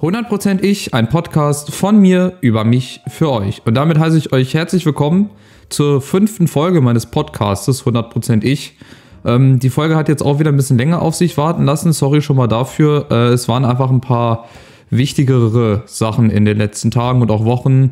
[0.00, 3.62] 100% ich, ein Podcast von mir über mich für euch.
[3.64, 5.30] Und damit heiße ich euch herzlich willkommen
[5.70, 8.76] zur fünften Folge meines Podcastes 100% ich.
[9.24, 11.92] Ähm, die Folge hat jetzt auch wieder ein bisschen länger auf sich warten lassen.
[11.92, 13.06] Sorry schon mal dafür.
[13.10, 14.46] Äh, es waren einfach ein paar
[14.88, 17.90] wichtigere Sachen in den letzten Tagen und auch Wochen,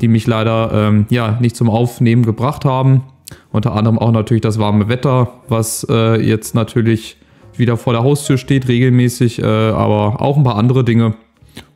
[0.00, 3.02] die mich leider ähm, ja, nicht zum Aufnehmen gebracht haben.
[3.50, 7.18] Unter anderem auch natürlich das warme Wetter, was äh, jetzt natürlich
[7.58, 11.14] wieder vor der Haustür steht, regelmäßig, äh, aber auch ein paar andere Dinge.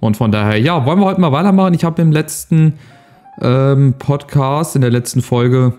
[0.00, 1.75] Und von daher, ja, wollen wir heute mal weitermachen.
[1.75, 2.75] Ich habe im letzten
[3.40, 5.75] ähm, Podcast, in der letzten Folge,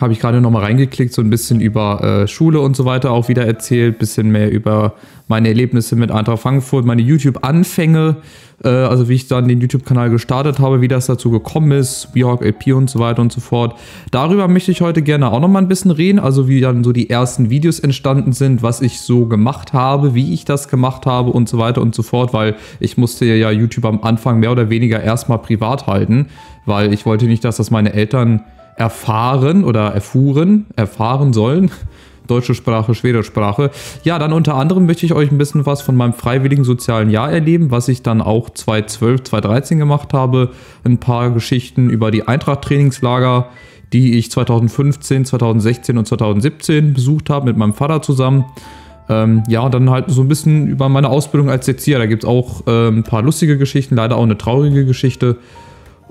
[0.00, 3.28] habe ich gerade nochmal reingeklickt, so ein bisschen über äh, Schule und so weiter auch
[3.28, 4.94] wieder erzählt, bisschen mehr über
[5.28, 8.16] meine Erlebnisse mit Eintracht Frankfurt, meine YouTube-Anfänge,
[8.64, 12.44] äh, also wie ich dann den YouTube-Kanal gestartet habe, wie das dazu gekommen ist, Behawk
[12.44, 13.78] LP und so weiter und so fort.
[14.10, 17.10] Darüber möchte ich heute gerne auch nochmal ein bisschen reden, also wie dann so die
[17.10, 21.48] ersten Videos entstanden sind, was ich so gemacht habe, wie ich das gemacht habe und
[21.48, 25.02] so weiter und so fort, weil ich musste ja YouTube am Anfang mehr oder weniger
[25.02, 26.26] erstmal privat halten,
[26.64, 28.42] weil ich wollte nicht, dass das meine Eltern
[28.78, 31.70] erfahren oder erfuhren, erfahren sollen.
[32.28, 33.70] Deutsche Sprache, Schwedische Sprache.
[34.04, 37.32] Ja, dann unter anderem möchte ich euch ein bisschen was von meinem freiwilligen sozialen Jahr
[37.32, 40.50] erleben, was ich dann auch 2012, 2013 gemacht habe.
[40.84, 43.48] Ein paar Geschichten über die Eintracht-Trainingslager,
[43.94, 48.44] die ich 2015, 2016 und 2017 besucht habe mit meinem Vater zusammen.
[49.08, 51.98] Ähm, ja, und dann halt so ein bisschen über meine Ausbildung als Erzieher.
[51.98, 55.38] Da gibt es auch äh, ein paar lustige Geschichten, leider auch eine traurige Geschichte.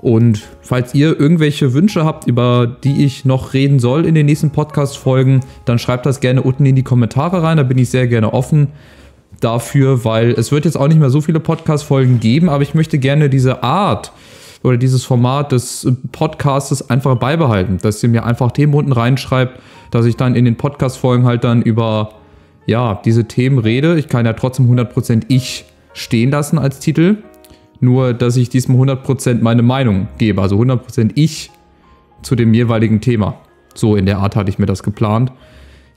[0.00, 4.50] Und falls ihr irgendwelche Wünsche habt, über die ich noch reden soll in den nächsten
[4.50, 7.56] Podcast-Folgen, dann schreibt das gerne unten in die Kommentare rein.
[7.56, 8.68] Da bin ich sehr gerne offen
[9.40, 12.98] dafür, weil es wird jetzt auch nicht mehr so viele Podcast-Folgen geben, aber ich möchte
[12.98, 14.12] gerne diese Art
[14.62, 20.06] oder dieses Format des Podcastes einfach beibehalten, dass ihr mir einfach Themen unten reinschreibt, dass
[20.06, 22.10] ich dann in den Podcast-Folgen halt dann über
[22.66, 23.98] ja, diese Themen rede.
[23.98, 27.18] Ich kann ja trotzdem 100% ich stehen lassen als Titel
[27.80, 30.42] nur, dass ich diesem 100% meine Meinung gebe.
[30.42, 31.50] Also 100% ich
[32.22, 33.34] zu dem jeweiligen Thema.
[33.74, 35.32] So in der Art hatte ich mir das geplant.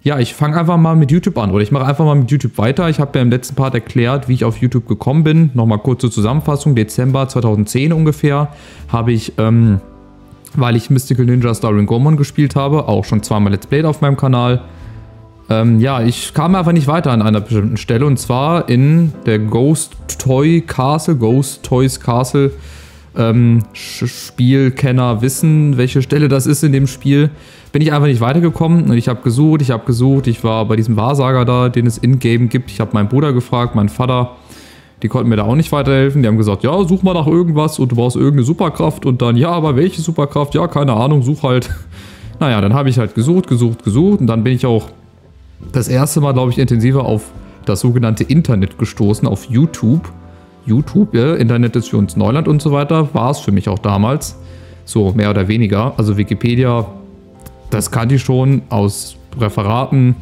[0.03, 2.57] Ja, ich fange einfach mal mit YouTube an oder ich mache einfach mal mit YouTube
[2.57, 2.89] weiter.
[2.89, 5.51] Ich habe ja im letzten Part erklärt, wie ich auf YouTube gekommen bin.
[5.53, 6.73] Nochmal kurze Zusammenfassung.
[6.73, 8.49] Dezember 2010 ungefähr
[8.87, 9.79] habe ich, ähm,
[10.55, 14.17] weil ich Mystical Ninja Starring Gormon gespielt habe, auch schon zweimal Let's Play auf meinem
[14.17, 14.63] Kanal,
[15.51, 19.37] ähm, ja, ich kam einfach nicht weiter an einer bestimmten Stelle und zwar in der
[19.37, 22.51] Ghost Toy Castle, Ghost Toys Castle.
[23.17, 27.31] Ähm, Spielkenner wissen, welche Stelle das ist in dem Spiel.
[27.71, 30.27] Bin ich einfach nicht weitergekommen und ich habe gesucht, ich habe gesucht.
[30.27, 32.69] Ich war bei diesem Wahrsager da, den es in-game gibt.
[32.69, 34.35] Ich habe meinen Bruder gefragt, meinen Vater.
[35.01, 36.21] Die konnten mir da auch nicht weiterhelfen.
[36.21, 39.07] Die haben gesagt, ja, such mal nach irgendwas und du brauchst irgendeine Superkraft.
[39.07, 40.53] Und dann, ja, aber welche Superkraft?
[40.53, 41.69] Ja, keine Ahnung, such halt.
[42.39, 44.19] Naja, dann habe ich halt gesucht, gesucht, gesucht.
[44.19, 44.89] Und dann bin ich auch
[45.71, 47.21] das erste Mal, glaube ich, intensiver auf
[47.65, 50.11] das sogenannte Internet gestoßen, auf YouTube.
[50.65, 53.79] YouTube, ja, Internet ist für uns Neuland und so weiter, war es für mich auch
[53.79, 54.37] damals.
[54.85, 55.93] So mehr oder weniger.
[55.97, 56.85] Also Wikipedia,
[57.69, 60.15] das kannte ich schon aus Referaten,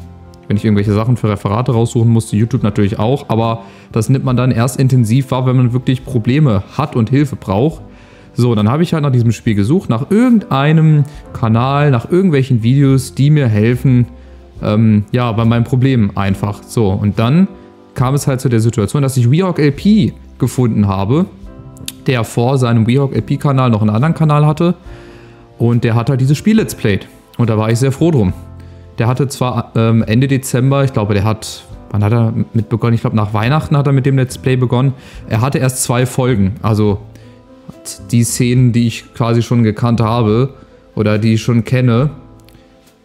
[0.47, 4.35] wenn ich irgendwelche Sachen für Referate raussuchen musste, YouTube natürlich auch, aber das nimmt man
[4.35, 7.81] dann erst intensiv wahr, wenn man wirklich Probleme hat und Hilfe braucht.
[8.33, 13.13] So, dann habe ich halt nach diesem Spiel gesucht, nach irgendeinem Kanal, nach irgendwelchen Videos,
[13.13, 14.07] die mir helfen,
[14.63, 16.63] ähm, ja, bei meinem Problem einfach.
[16.63, 17.47] So, und dann
[17.93, 21.25] kam es halt zu der Situation, dass ich WeHawk LP gefunden habe,
[22.07, 24.75] der vor seinem WeHawk LP-Kanal noch einen anderen Kanal hatte.
[25.57, 27.07] Und der hat halt dieses Spiel Let's Played.
[27.37, 28.33] Und da war ich sehr froh drum.
[28.97, 32.93] Der hatte zwar ähm, Ende Dezember, ich glaube, der hat, wann hat er mit begonnen?
[32.95, 34.93] Ich glaube, nach Weihnachten hat er mit dem Let's Play begonnen.
[35.29, 36.55] Er hatte erst zwei Folgen.
[36.61, 36.99] Also
[38.11, 40.53] die Szenen, die ich quasi schon gekannt habe
[40.95, 42.11] oder die ich schon kenne,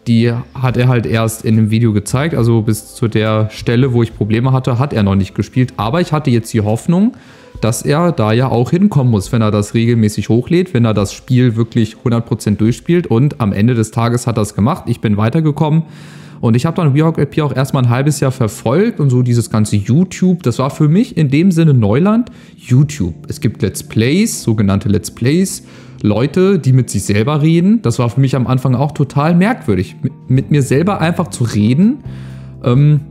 [0.07, 2.35] die hat er halt erst in dem Video gezeigt.
[2.35, 5.73] Also bis zu der Stelle, wo ich Probleme hatte, hat er noch nicht gespielt.
[5.77, 7.13] Aber ich hatte jetzt die Hoffnung,
[7.61, 11.13] dass er da ja auch hinkommen muss, wenn er das regelmäßig hochlädt, wenn er das
[11.13, 13.07] Spiel wirklich 100% durchspielt.
[13.07, 14.83] Und am Ende des Tages hat er es gemacht.
[14.87, 15.83] Ich bin weitergekommen.
[16.41, 19.49] Und ich habe dann Weehawk LP auch erstmal ein halbes Jahr verfolgt und so dieses
[19.49, 22.29] ganze YouTube, das war für mich in dem Sinne Neuland.
[22.57, 23.15] YouTube.
[23.29, 25.63] Es gibt Let's Plays, sogenannte Let's Plays
[26.05, 27.81] Leute, die mit sich selber reden.
[27.81, 29.95] Das war für mich am Anfang auch total merkwürdig.
[30.01, 31.97] Mit, mit mir selber einfach zu reden,
[32.63, 33.01] ähm,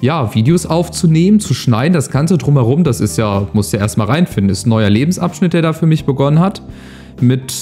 [0.00, 4.50] ja, Videos aufzunehmen, zu schneiden, das Ganze drumherum, das ist ja, muss ja erstmal reinfinden.
[4.50, 6.60] Ist ein neuer Lebensabschnitt, der da für mich begonnen hat.
[7.20, 7.52] Mit,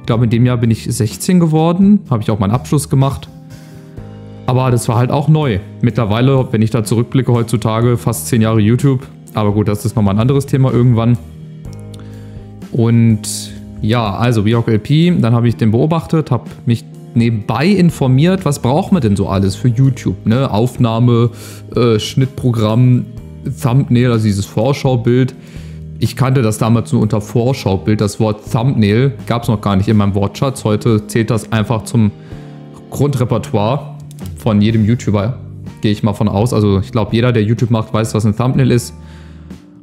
[0.00, 3.28] ich glaube, in dem Jahr bin ich 16 geworden, habe ich auch meinen Abschluss gemacht.
[4.46, 5.60] Aber das war halt auch neu.
[5.82, 9.06] Mittlerweile, wenn ich da zurückblicke heutzutage, fast 10 Jahre YouTube.
[9.34, 11.18] Aber gut, das ist nochmal ein anderes Thema irgendwann.
[12.72, 16.84] Und ja, also Björk LP, dann habe ich den beobachtet, habe mich
[17.14, 20.26] nebenbei informiert, was braucht man denn so alles für YouTube?
[20.26, 20.50] Ne?
[20.50, 21.30] Aufnahme,
[21.74, 23.06] äh, Schnittprogramm,
[23.60, 25.34] Thumbnail, also dieses Vorschaubild.
[25.98, 28.00] Ich kannte das damals nur unter Vorschaubild.
[28.00, 30.64] Das Wort Thumbnail gab es noch gar nicht in meinem Wortschatz.
[30.64, 32.10] Heute zählt das einfach zum
[32.90, 33.96] Grundrepertoire
[34.36, 35.38] von jedem YouTuber.
[35.82, 36.52] Gehe ich mal von aus.
[36.52, 38.94] Also ich glaube, jeder, der YouTube macht, weiß, was ein Thumbnail ist.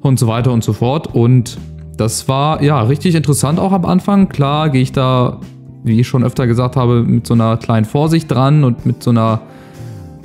[0.01, 1.13] Und so weiter und so fort.
[1.13, 1.57] Und
[1.97, 4.29] das war ja richtig interessant auch am Anfang.
[4.29, 5.39] Klar gehe ich da,
[5.83, 9.09] wie ich schon öfter gesagt habe, mit so einer kleinen Vorsicht dran und mit so
[9.09, 9.41] einer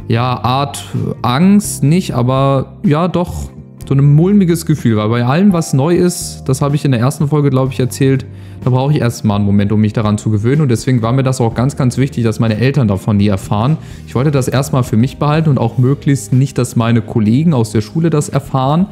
[0.08, 0.84] ja, Art
[1.22, 3.50] Angst nicht, aber ja, doch
[3.88, 7.00] so ein mulmiges Gefühl, weil bei allem, was neu ist, das habe ich in der
[7.00, 8.26] ersten Folge, glaube ich, erzählt,
[8.64, 10.62] da brauche ich erstmal einen Moment, um mich daran zu gewöhnen.
[10.62, 13.76] Und deswegen war mir das auch ganz, ganz wichtig, dass meine Eltern davon nie erfahren.
[14.06, 17.72] Ich wollte das erstmal für mich behalten und auch möglichst nicht, dass meine Kollegen aus
[17.72, 18.86] der Schule das erfahren,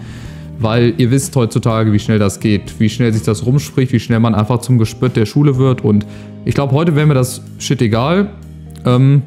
[0.61, 4.21] weil ihr wisst heutzutage, wie schnell das geht, wie schnell sich das rumspricht, wie schnell
[4.21, 5.83] man einfach zum Gespött der Schule wird.
[5.83, 6.07] Und
[6.45, 8.31] ich glaube, heute wäre mir das shit egal.
[8.85, 9.23] Ähm,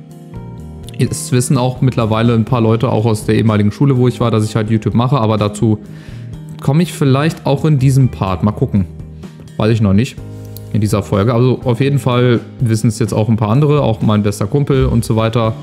[0.99, 4.29] es wissen auch mittlerweile ein paar Leute, auch aus der ehemaligen Schule, wo ich war,
[4.29, 5.79] dass ich halt YouTube mache, aber dazu
[6.61, 8.43] komme ich vielleicht auch in diesem Part.
[8.43, 8.85] Mal gucken.
[9.57, 10.15] Weiß ich noch nicht.
[10.71, 11.33] In dieser Folge.
[11.33, 14.85] Also auf jeden Fall wissen es jetzt auch ein paar andere, auch mein bester Kumpel
[14.85, 15.53] und so weiter.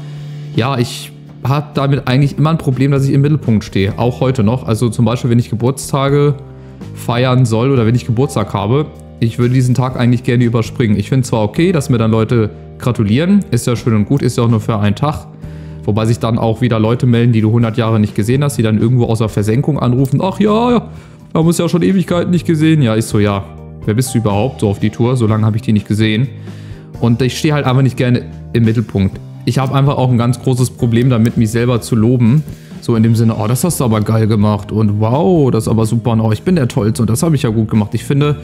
[0.54, 1.10] Ja, ich
[1.44, 3.98] habe damit eigentlich immer ein Problem, dass ich im Mittelpunkt stehe.
[3.98, 4.66] Auch heute noch.
[4.66, 6.34] Also zum Beispiel, wenn ich Geburtstage
[6.94, 8.86] feiern soll oder wenn ich Geburtstag habe,
[9.20, 10.98] ich würde diesen Tag eigentlich gerne überspringen.
[10.98, 14.38] Ich finde zwar okay, dass mir dann Leute gratulieren, ist ja schön und gut, ist
[14.38, 15.26] ja auch nur für einen Tag.
[15.84, 18.62] Wobei sich dann auch wieder Leute melden, die du 100 Jahre nicht gesehen hast, die
[18.62, 20.20] dann irgendwo aus der Versenkung anrufen.
[20.22, 20.82] Ach ja, wir
[21.34, 22.82] haben uns ja schon Ewigkeiten nicht gesehen.
[22.82, 23.44] Ja, ich so, ja,
[23.84, 25.16] wer bist du überhaupt so auf die Tour?
[25.16, 26.28] So lange habe ich die nicht gesehen.
[27.00, 29.18] Und ich stehe halt einfach nicht gerne im Mittelpunkt.
[29.44, 32.42] Ich habe einfach auch ein ganz großes Problem damit, mich selber zu loben.
[32.80, 35.68] So in dem Sinne, oh, das hast du aber geil gemacht und wow, das ist
[35.68, 37.90] aber super und oh, ich bin der Tollste und das habe ich ja gut gemacht.
[37.94, 38.36] Ich finde,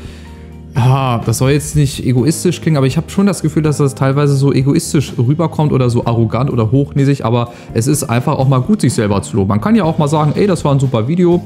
[0.75, 3.95] ja, das soll jetzt nicht egoistisch klingen, aber ich habe schon das Gefühl, dass das
[3.95, 8.61] teilweise so egoistisch rüberkommt oder so arrogant oder hochnäsig, aber es ist einfach auch mal
[8.61, 9.49] gut, sich selber zu loben.
[9.49, 11.43] Man kann ja auch mal sagen, ey, das war ein super Video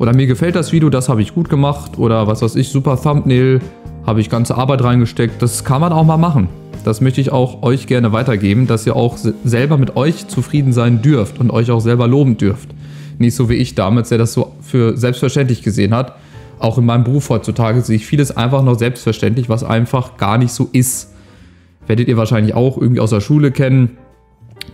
[0.00, 3.00] oder mir gefällt das Video, das habe ich gut gemacht oder was weiß ich, super
[3.00, 3.60] Thumbnail,
[4.04, 5.40] habe ich ganze Arbeit reingesteckt.
[5.40, 6.48] Das kann man auch mal machen.
[6.82, 11.02] Das möchte ich auch euch gerne weitergeben, dass ihr auch selber mit euch zufrieden sein
[11.02, 12.70] dürft und euch auch selber loben dürft.
[13.18, 16.16] Nicht so wie ich damals, der das so für selbstverständlich gesehen hat
[16.60, 20.52] auch in meinem Beruf heutzutage sehe ich vieles einfach noch selbstverständlich, was einfach gar nicht
[20.52, 21.14] so ist.
[21.86, 23.96] Werdet ihr wahrscheinlich auch irgendwie aus der Schule kennen.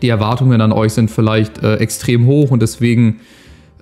[0.02, 3.20] Die Erwartungen an euch sind vielleicht äh, extrem hoch und deswegen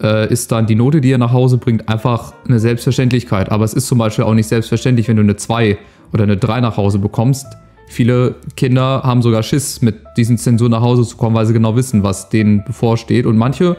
[0.03, 3.50] äh, ist dann die Note, die ihr nach Hause bringt, einfach eine Selbstverständlichkeit.
[3.50, 5.79] Aber es ist zum Beispiel auch nicht selbstverständlich, wenn du eine 2
[6.12, 7.47] oder eine 3 nach Hause bekommst.
[7.88, 11.76] Viele Kinder haben sogar Schiss, mit diesen Zensuren nach Hause zu kommen, weil sie genau
[11.76, 13.26] wissen, was denen bevorsteht.
[13.26, 13.76] Und manche,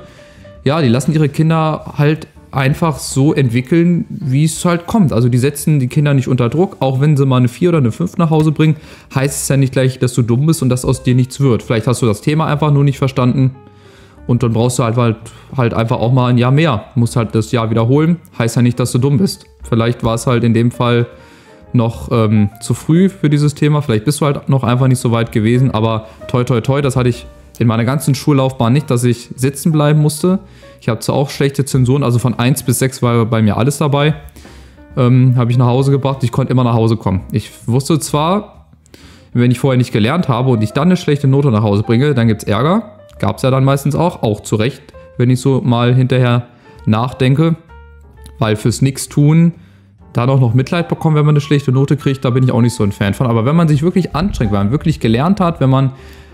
[0.63, 5.11] ja, die lassen ihre Kinder halt einfach so entwickeln, wie es halt kommt.
[5.11, 7.77] Also die setzen die Kinder nicht unter Druck, auch wenn sie mal eine 4 oder
[7.79, 8.77] eine 5 nach Hause bringen,
[9.13, 11.63] heißt es ja nicht gleich, dass du dumm bist und dass aus dir nichts wird.
[11.63, 13.55] Vielleicht hast du das Thema einfach nur nicht verstanden
[14.25, 15.17] und dann brauchst du halt, halt,
[15.55, 16.85] halt einfach auch mal ein Jahr mehr.
[16.95, 19.45] Musst halt das Jahr wiederholen, heißt ja nicht, dass du dumm bist.
[19.63, 21.07] Vielleicht war es halt in dem Fall
[21.75, 25.11] noch ähm, zu früh für dieses Thema, vielleicht bist du halt noch einfach nicht so
[25.11, 27.25] weit gewesen, aber toi toi toi, das hatte ich
[27.59, 30.39] in meiner ganzen Schullaufbahn nicht, dass ich sitzen bleiben musste.
[30.81, 33.77] Ich habe zwar auch schlechte Zensuren, also von 1 bis 6 war bei mir alles
[33.77, 34.15] dabei.
[34.97, 37.21] Ähm, habe ich nach Hause gebracht, ich konnte immer nach Hause kommen.
[37.31, 38.67] Ich wusste zwar,
[39.33, 42.13] wenn ich vorher nicht gelernt habe und ich dann eine schlechte Note nach Hause bringe,
[42.13, 42.91] dann gibt es Ärger.
[43.19, 44.81] Gab es ja dann meistens auch, auch zu Recht,
[45.17, 46.47] wenn ich so mal hinterher
[46.85, 47.55] nachdenke.
[48.39, 49.07] Weil fürs Nix
[50.15, 52.61] tun, da noch Mitleid bekommen, wenn man eine schlechte Note kriegt, da bin ich auch
[52.61, 53.27] nicht so ein Fan von.
[53.27, 55.91] Aber wenn man sich wirklich anstrengt, wenn man wirklich gelernt hat, wenn man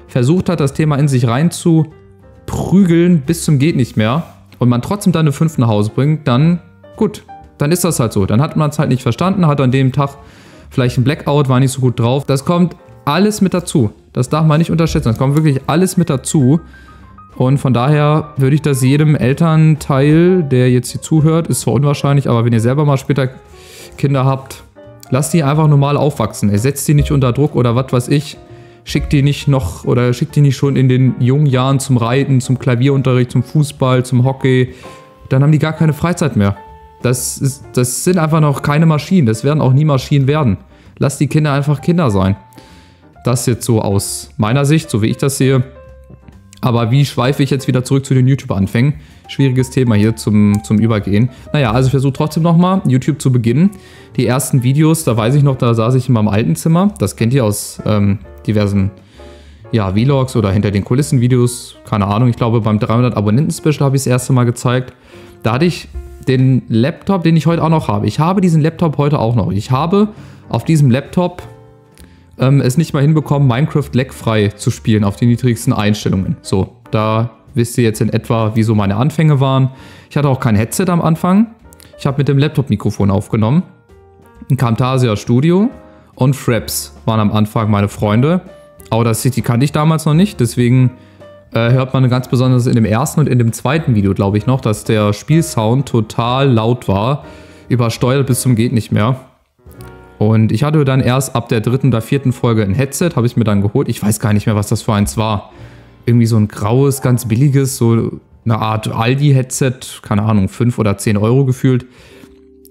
[0.07, 4.23] versucht hat, das Thema in sich reinzuprügeln bis zum geht nicht mehr
[4.59, 6.59] und man trotzdem dann eine 5 nach Hause bringt, dann
[6.95, 7.23] gut,
[7.57, 8.25] dann ist das halt so.
[8.25, 10.17] Dann hat man es halt nicht verstanden, hat an dem Tag
[10.69, 12.25] vielleicht ein Blackout, war nicht so gut drauf.
[12.25, 13.91] Das kommt alles mit dazu.
[14.13, 15.09] Das darf man nicht unterschätzen.
[15.09, 16.59] Das kommt wirklich alles mit dazu.
[17.37, 22.29] Und von daher würde ich das jedem Elternteil, der jetzt hier zuhört, ist zwar unwahrscheinlich,
[22.29, 23.29] aber wenn ihr selber mal später
[24.01, 24.63] Kinder habt,
[25.11, 26.51] lasst die einfach normal aufwachsen.
[26.51, 28.37] Ihr setzt die nicht unter Druck oder was weiß ich
[28.83, 32.41] schickt die nicht noch oder schickt die nicht schon in den jungen Jahren zum Reiten,
[32.41, 34.73] zum Klavierunterricht, zum Fußball, zum Hockey,
[35.29, 36.57] dann haben die gar keine Freizeit mehr.
[37.01, 40.57] Das, ist, das sind einfach noch keine Maschinen, das werden auch nie Maschinen werden.
[40.97, 42.35] Lass die Kinder einfach Kinder sein.
[43.23, 45.63] Das jetzt so aus meiner Sicht, so wie ich das sehe.
[46.59, 48.95] Aber wie schweife ich jetzt wieder zurück zu den YouTube-Anfängen?
[49.31, 51.29] Schwieriges Thema hier zum, zum Übergehen.
[51.53, 53.69] Naja, also ich versuche trotzdem nochmal YouTube zu beginnen.
[54.17, 56.93] Die ersten Videos, da weiß ich noch, da saß ich in meinem alten Zimmer.
[56.99, 58.91] Das kennt ihr aus ähm, diversen
[59.71, 61.77] ja, Vlogs oder hinter den Kulissen-Videos.
[61.89, 64.93] Keine Ahnung, ich glaube beim 300 Abonnenten-Special habe ich das erste Mal gezeigt.
[65.43, 65.87] Da hatte ich
[66.27, 68.07] den Laptop, den ich heute auch noch habe.
[68.07, 69.49] Ich habe diesen Laptop heute auch noch.
[69.53, 70.09] Ich habe
[70.49, 71.41] auf diesem Laptop
[72.37, 76.35] ähm, es nicht mal hinbekommen, Minecraft leckfrei zu spielen auf den niedrigsten Einstellungen.
[76.41, 79.69] So, da wisst ihr jetzt in etwa, wieso meine Anfänge waren.
[80.09, 81.47] Ich hatte auch kein Headset am Anfang.
[81.97, 83.63] Ich habe mit dem Laptop-Mikrofon aufgenommen.
[84.49, 85.69] Ein Camtasia Studio
[86.15, 88.41] und Fraps waren am Anfang meine Freunde.
[88.89, 90.91] Audacity kannte ich damals noch nicht, deswegen
[91.53, 94.45] äh, hört man ganz besonders in dem ersten und in dem zweiten Video, glaube ich
[94.45, 97.25] noch, dass der Spielsound total laut war,
[97.69, 99.15] übersteuert bis zum geht nicht mehr.
[100.17, 103.37] Und ich hatte dann erst ab der dritten oder vierten Folge ein Headset, habe ich
[103.37, 103.89] mir dann geholt.
[103.89, 105.51] Ich weiß gar nicht mehr, was das für eins war.
[106.05, 111.17] Irgendwie so ein graues, ganz billiges, so eine Art Aldi-Headset, keine Ahnung, 5 oder 10
[111.17, 111.85] Euro gefühlt.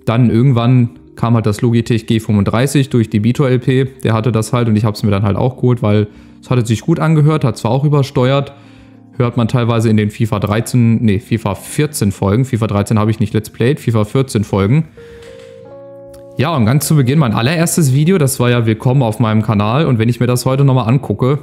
[0.05, 4.03] Dann irgendwann kam halt das Logitech G35 durch die Bito LP.
[4.03, 6.09] Der hatte das halt und ich habe es mir dann halt auch geholt, weil
[6.41, 8.55] es hatte sich gut angehört, hat zwar auch übersteuert.
[9.17, 12.47] Hört man teilweise in den FIFA 13, nee, FIFA 14 Folgen.
[12.47, 14.89] FIFA 13 habe ich nicht Let's Played, FIFA 14 Folgen.
[16.39, 19.85] Ja, und ganz zu Beginn mein allererstes Video, das war ja Willkommen auf meinem Kanal.
[19.85, 21.39] Und wenn ich mir das heute nochmal angucke,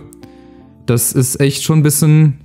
[0.88, 2.36] das ist echt schon ein bisschen,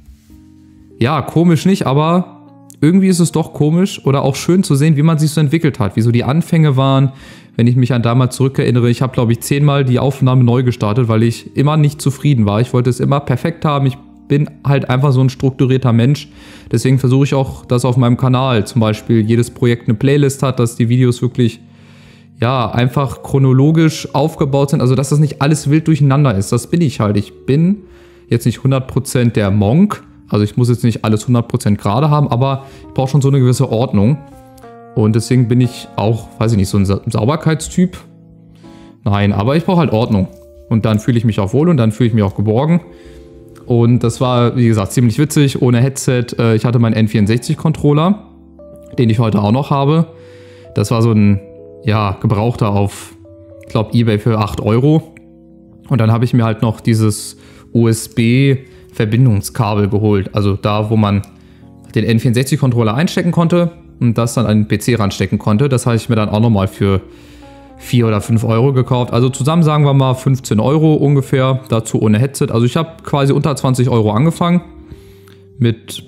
[0.99, 2.42] ja, komisch nicht, aber
[2.80, 5.78] irgendwie ist es doch komisch oder auch schön zu sehen, wie man sich so entwickelt
[5.78, 7.12] hat, wie so die Anfänge waren.
[7.56, 11.06] Wenn ich mich an damals zurückerinnere, ich habe, glaube ich, zehnmal die Aufnahme neu gestartet,
[11.06, 12.61] weil ich immer nicht zufrieden war.
[12.61, 13.87] Ich wollte es immer perfekt haben.
[13.87, 13.96] Ich
[14.26, 16.28] bin halt einfach so ein strukturierter Mensch.
[16.72, 20.58] Deswegen versuche ich auch, dass auf meinem Kanal zum Beispiel jedes Projekt eine Playlist hat,
[20.58, 21.61] dass die Videos wirklich
[22.40, 24.80] ja, einfach chronologisch aufgebaut sind.
[24.80, 26.50] Also, dass das nicht alles wild durcheinander ist.
[26.50, 27.16] Das bin ich halt.
[27.16, 27.82] Ich bin
[28.32, 32.64] jetzt nicht 100% der Monk, also ich muss jetzt nicht alles 100% gerade haben, aber
[32.88, 34.16] ich brauche schon so eine gewisse Ordnung.
[34.94, 37.96] Und deswegen bin ich auch, weiß ich nicht, so ein Sa Sauberkeitstyp.
[39.04, 40.28] Nein, aber ich brauche halt Ordnung.
[40.68, 42.80] Und dann fühle ich mich auch wohl und dann fühle ich mich auch geborgen.
[43.66, 46.26] Und das war, wie gesagt, ziemlich witzig, ohne Headset.
[46.38, 48.22] Äh, ich hatte meinen N64-Controller,
[48.98, 50.06] den ich heute auch noch habe.
[50.74, 51.40] Das war so ein,
[51.84, 53.14] ja, gebrauchter auf,
[53.62, 55.14] ich glaube, Ebay für 8 Euro.
[55.88, 57.36] Und dann habe ich mir halt noch dieses
[57.72, 58.56] USB
[58.92, 60.34] Verbindungskabel geholt.
[60.34, 61.22] Also da, wo man
[61.94, 65.68] den N64-Controller einstecken konnte und das dann an den PC ranstecken konnte.
[65.68, 67.00] Das habe ich mir dann auch nochmal für
[67.78, 69.12] 4 oder 5 Euro gekauft.
[69.12, 72.48] Also zusammen sagen wir mal 15 Euro ungefähr, dazu ohne Headset.
[72.50, 74.62] Also ich habe quasi unter 20 Euro angefangen
[75.58, 76.04] mit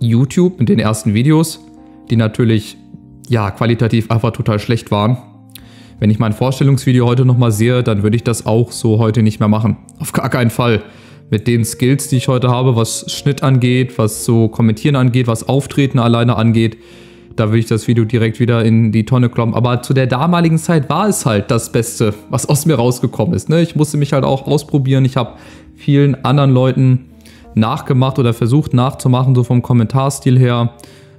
[0.00, 1.60] YouTube, mit den ersten Videos,
[2.10, 2.76] die natürlich
[3.28, 5.18] ja qualitativ einfach total schlecht waren.
[6.00, 9.40] Wenn ich mein Vorstellungsvideo heute nochmal sehe, dann würde ich das auch so heute nicht
[9.40, 9.76] mehr machen.
[9.98, 10.82] Auf gar keinen Fall
[11.30, 15.48] mit den Skills, die ich heute habe, was Schnitt angeht, was so Kommentieren angeht, was
[15.48, 16.76] Auftreten alleine angeht,
[17.36, 19.54] da würde ich das Video direkt wieder in die Tonne kloppen.
[19.54, 23.48] Aber zu der damaligen Zeit war es halt das Beste, was aus mir rausgekommen ist.
[23.48, 23.60] Ne?
[23.62, 25.04] Ich musste mich halt auch ausprobieren.
[25.04, 25.32] Ich habe
[25.74, 27.06] vielen anderen Leuten
[27.54, 30.74] nachgemacht oder versucht nachzumachen, so vom Kommentarstil her.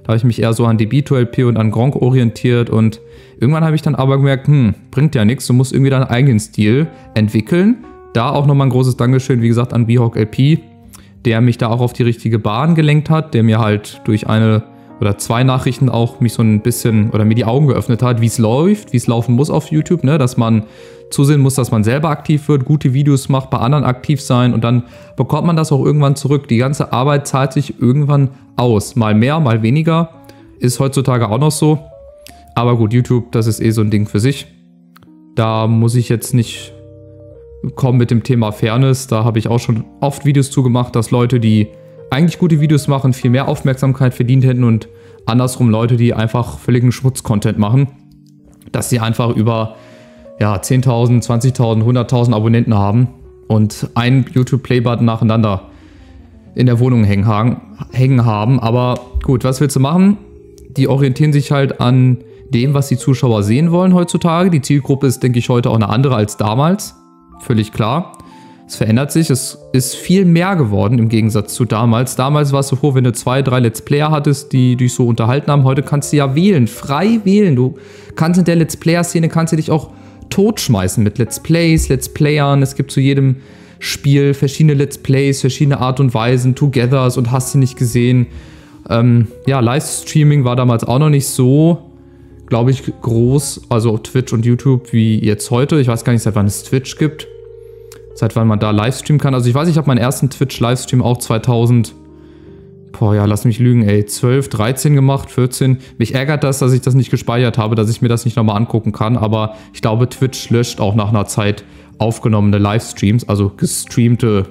[0.06, 3.00] Da habe ich mich eher so an die B2LP und an Gronk orientiert und
[3.40, 6.38] irgendwann habe ich dann aber gemerkt, hm, bringt ja nichts, du musst irgendwie deinen eigenen
[6.38, 7.78] Stil entwickeln.
[8.12, 10.60] Da auch nochmal ein großes Dankeschön, wie gesagt, an Behawk LP,
[11.24, 14.62] der mich da auch auf die richtige Bahn gelenkt hat, der mir halt durch eine
[15.00, 18.26] oder zwei Nachrichten auch mich so ein bisschen oder mir die Augen geöffnet hat, wie
[18.26, 20.18] es läuft, wie es laufen muss auf YouTube, ne?
[20.18, 20.64] dass man
[21.10, 24.64] zusehen muss, dass man selber aktiv wird, gute Videos macht, bei anderen aktiv sein und
[24.64, 24.84] dann
[25.16, 26.48] bekommt man das auch irgendwann zurück.
[26.48, 28.96] Die ganze Arbeit zahlt sich irgendwann aus.
[28.96, 30.10] Mal mehr, mal weniger.
[30.58, 31.78] Ist heutzutage auch noch so.
[32.54, 34.46] Aber gut, YouTube, das ist eh so ein Ding für sich.
[35.34, 36.72] Da muss ich jetzt nicht
[37.74, 39.06] kommen mit dem Thema Fairness.
[39.06, 41.68] Da habe ich auch schon oft Videos zugemacht, dass Leute, die
[42.10, 44.88] eigentlich gute Videos machen, viel mehr Aufmerksamkeit verdient hätten und
[45.26, 47.88] andersrum Leute, die einfach völligen Schmutz-Content machen,
[48.72, 49.76] dass sie einfach über
[50.40, 53.08] ja, 10.000, 20.000, 100.000 Abonnenten haben
[53.48, 55.70] und einen YouTube-Play-Button nacheinander
[56.54, 57.60] in der Wohnung hängen,
[57.92, 58.60] hängen haben.
[58.60, 60.18] Aber gut, was willst du machen?
[60.76, 62.18] Die orientieren sich halt an
[62.50, 64.50] dem, was die Zuschauer sehen wollen heutzutage.
[64.50, 66.94] Die Zielgruppe ist, denke ich, heute auch eine andere als damals
[67.40, 68.12] völlig klar.
[68.68, 72.16] Es verändert sich, es ist viel mehr geworden im Gegensatz zu damals.
[72.16, 75.52] Damals war es so wenn du zwei, drei Let's Player hattest, die dich so unterhalten
[75.52, 75.62] haben.
[75.62, 77.54] Heute kannst du ja wählen, frei wählen.
[77.54, 77.76] Du
[78.16, 79.90] kannst in der Let's Player-Szene kannst du dich auch
[80.30, 82.60] totschmeißen mit Let's Plays, Let's Playern.
[82.60, 83.36] Es gibt zu jedem
[83.78, 88.26] Spiel verschiedene Let's Plays, verschiedene Art und Weisen, Togethers und hast du nicht gesehen.
[88.90, 91.82] Ähm, ja, Livestreaming war damals auch noch nicht so
[92.48, 95.80] glaube ich, groß, also Twitch und YouTube wie jetzt heute.
[95.80, 97.26] Ich weiß gar nicht, seit wann es Twitch gibt.
[98.16, 99.34] Seit wann man da Livestreamen kann.
[99.34, 101.94] Also ich weiß, ich habe meinen ersten Twitch-Livestream auch 2000,
[102.98, 105.78] boah ja, lass mich lügen, ey, 12, 13 gemacht, 14.
[105.98, 108.56] Mich ärgert das, dass ich das nicht gespeichert habe, dass ich mir das nicht nochmal
[108.56, 109.18] angucken kann.
[109.18, 111.64] Aber ich glaube, Twitch löscht auch nach einer Zeit
[111.98, 114.46] aufgenommene Livestreams, also gestreamte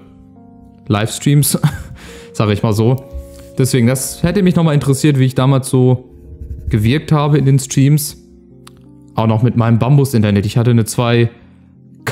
[0.88, 1.60] Livestreams,
[2.34, 2.98] sage ich mal so.
[3.58, 6.10] Deswegen, das hätte mich nochmal interessiert, wie ich damals so
[6.70, 8.18] gewirkt habe in den Streams.
[9.16, 10.46] Auch noch mit meinem Bambus-Internet.
[10.46, 10.86] Ich hatte eine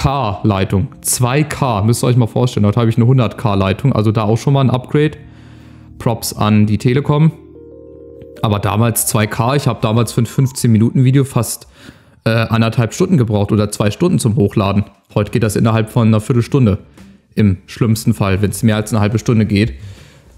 [0.03, 0.89] 2K-Leitung.
[1.01, 2.63] 2K, müsst ihr euch mal vorstellen.
[2.63, 5.17] Dort habe ich eine 100K-Leitung, also da auch schon mal ein Upgrade.
[5.98, 7.31] Props an die Telekom.
[8.41, 11.67] Aber damals 2K, ich habe damals für ein 15-Minuten-Video fast
[12.25, 14.83] äh, anderthalb Stunden gebraucht oder zwei Stunden zum Hochladen.
[15.15, 16.79] Heute geht das innerhalb von einer Viertelstunde.
[17.36, 19.74] Im schlimmsten Fall, wenn es mehr als eine halbe Stunde geht.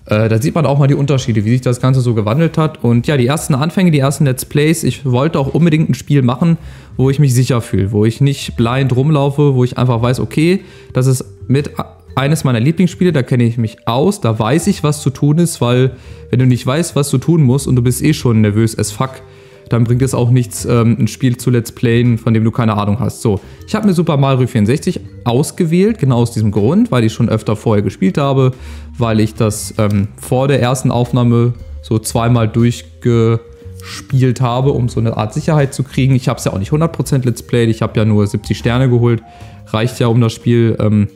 [0.08, 2.84] Äh, da sieht man auch mal die Unterschiede, wie sich das Ganze so gewandelt hat.
[2.84, 6.22] Und ja, die ersten Anfänge, die ersten Let's Plays, ich wollte auch unbedingt ein Spiel
[6.22, 6.58] machen,
[6.96, 10.62] wo ich mich sicher fühle, wo ich nicht blind rumlaufe, wo ich einfach weiß, okay,
[10.94, 11.72] das ist mit
[12.16, 15.60] eines meiner Lieblingsspiele, da kenne ich mich aus, da weiß ich, was zu tun ist,
[15.60, 15.92] weil
[16.30, 18.92] wenn du nicht weißt, was du tun musst und du bist eh schon nervös as
[18.92, 19.22] fuck,
[19.70, 22.76] dann bringt es auch nichts, ähm, ein Spiel zu Let's Playen, von dem du keine
[22.78, 23.22] Ahnung hast.
[23.22, 27.30] So, ich habe mir Super Mario 64 ausgewählt, genau aus diesem Grund, weil ich schon
[27.30, 28.52] öfter vorher gespielt habe,
[28.98, 35.18] weil ich das ähm, vor der ersten Aufnahme so zweimal durchgespielt habe, um so eine
[35.18, 36.16] Art Sicherheit zu kriegen.
[36.16, 38.90] Ich habe es ja auch nicht 100% Let's Played, ich habe ja nur 70 Sterne
[38.90, 39.22] geholt.
[39.68, 41.08] Reicht ja, um das Spiel ähm,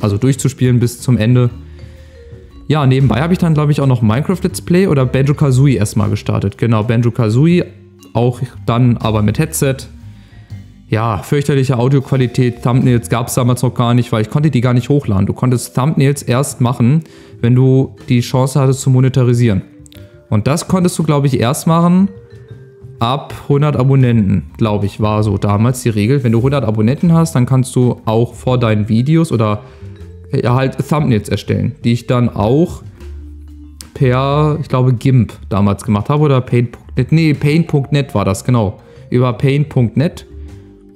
[0.00, 1.50] also durchzuspielen bis zum Ende.
[2.68, 5.76] Ja, nebenbei habe ich dann, glaube ich, auch noch Minecraft Let's Play oder Banjo Kazooie
[5.76, 6.58] erstmal gestartet.
[6.58, 7.64] Genau, Banjo Kazooie,
[8.16, 9.76] auch dann aber mit Headset.
[10.88, 12.62] Ja, fürchterliche Audioqualität.
[12.62, 15.26] Thumbnails gab es damals noch gar nicht, weil ich konnte die gar nicht hochladen.
[15.26, 17.02] Du konntest Thumbnails erst machen,
[17.40, 19.62] wenn du die Chance hattest zu monetarisieren.
[20.30, 22.08] Und das konntest du, glaube ich, erst machen
[22.98, 26.24] ab 100 Abonnenten, glaube ich, war so damals die Regel.
[26.24, 29.60] Wenn du 100 Abonnenten hast, dann kannst du auch vor deinen Videos oder
[30.32, 32.82] ja, halt Thumbnails erstellen, die ich dann auch
[33.96, 37.12] per, ich glaube, GIMP damals gemacht habe oder Paint.net.
[37.12, 38.78] Nee, Paint.net war das, genau.
[39.08, 40.26] Über Paint.net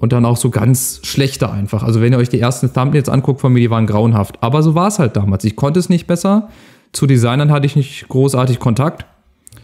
[0.00, 1.82] und dann auch so ganz schlechte einfach.
[1.82, 4.42] Also wenn ihr euch die ersten Thumbnails anguckt von mir, die waren grauenhaft.
[4.42, 5.44] Aber so war es halt damals.
[5.44, 6.50] Ich konnte es nicht besser.
[6.92, 9.06] Zu Designern hatte ich nicht großartig Kontakt.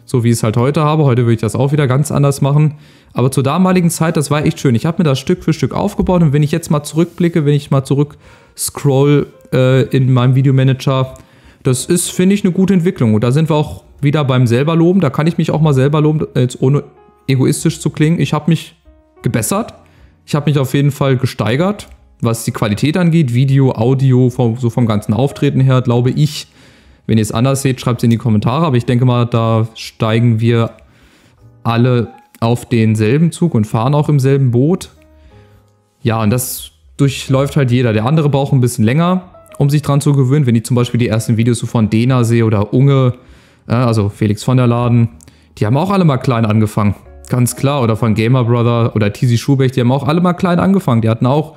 [0.07, 1.05] So wie ich es halt heute habe.
[1.05, 2.77] Heute würde ich das auch wieder ganz anders machen.
[3.13, 4.75] Aber zur damaligen Zeit, das war echt schön.
[4.75, 7.55] Ich habe mir das Stück für Stück aufgebaut und wenn ich jetzt mal zurückblicke, wenn
[7.55, 8.17] ich mal zurück
[8.57, 11.15] scroll äh, in meinem Videomanager,
[11.67, 13.15] das ist, finde ich, eine gute Entwicklung.
[13.15, 15.01] Und da sind wir auch wieder beim selber loben.
[15.01, 16.85] Da kann ich mich auch mal selber loben, jetzt ohne
[17.27, 18.21] egoistisch zu klingen.
[18.21, 18.75] Ich habe mich
[19.23, 19.75] gebessert.
[20.27, 21.89] Ich habe mich auf jeden Fall gesteigert,
[22.21, 23.35] was die Qualität angeht.
[23.35, 26.49] Video, Audio, vom, so vom ganzen Auftreten her, glaube ich.
[27.07, 28.67] Wenn ihr es anders seht, schreibt es in die Kommentare.
[28.67, 30.73] Aber ich denke mal, da steigen wir
[31.63, 32.09] alle
[32.41, 34.91] auf denselben Zug und fahren auch im selben Boot.
[36.03, 37.93] Ja, und das durchläuft halt jeder.
[37.93, 40.47] Der andere braucht ein bisschen länger, um sich dran zu gewöhnen.
[40.47, 43.15] Wenn ich zum Beispiel die ersten Videos so von Dena sehe oder Unge,
[43.67, 45.09] also Felix von der Laden,
[45.59, 46.95] die haben auch alle mal klein angefangen.
[47.29, 47.83] Ganz klar.
[47.83, 51.03] Oder von Gamer Brother oder Tizi Schubeck, die haben auch alle mal klein angefangen.
[51.03, 51.57] Die hatten auch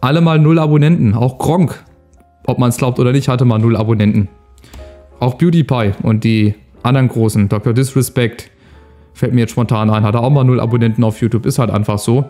[0.00, 1.14] alle mal null Abonnenten.
[1.14, 1.82] Auch Gronk,
[2.46, 4.28] ob man es glaubt oder nicht, hatte mal null Abonnenten.
[5.18, 7.72] Auch Beauty Pie und die anderen großen, Dr.
[7.74, 8.50] Disrespect,
[9.12, 11.98] fällt mir jetzt spontan ein, hatte auch mal null Abonnenten auf YouTube, ist halt einfach
[11.98, 12.24] so.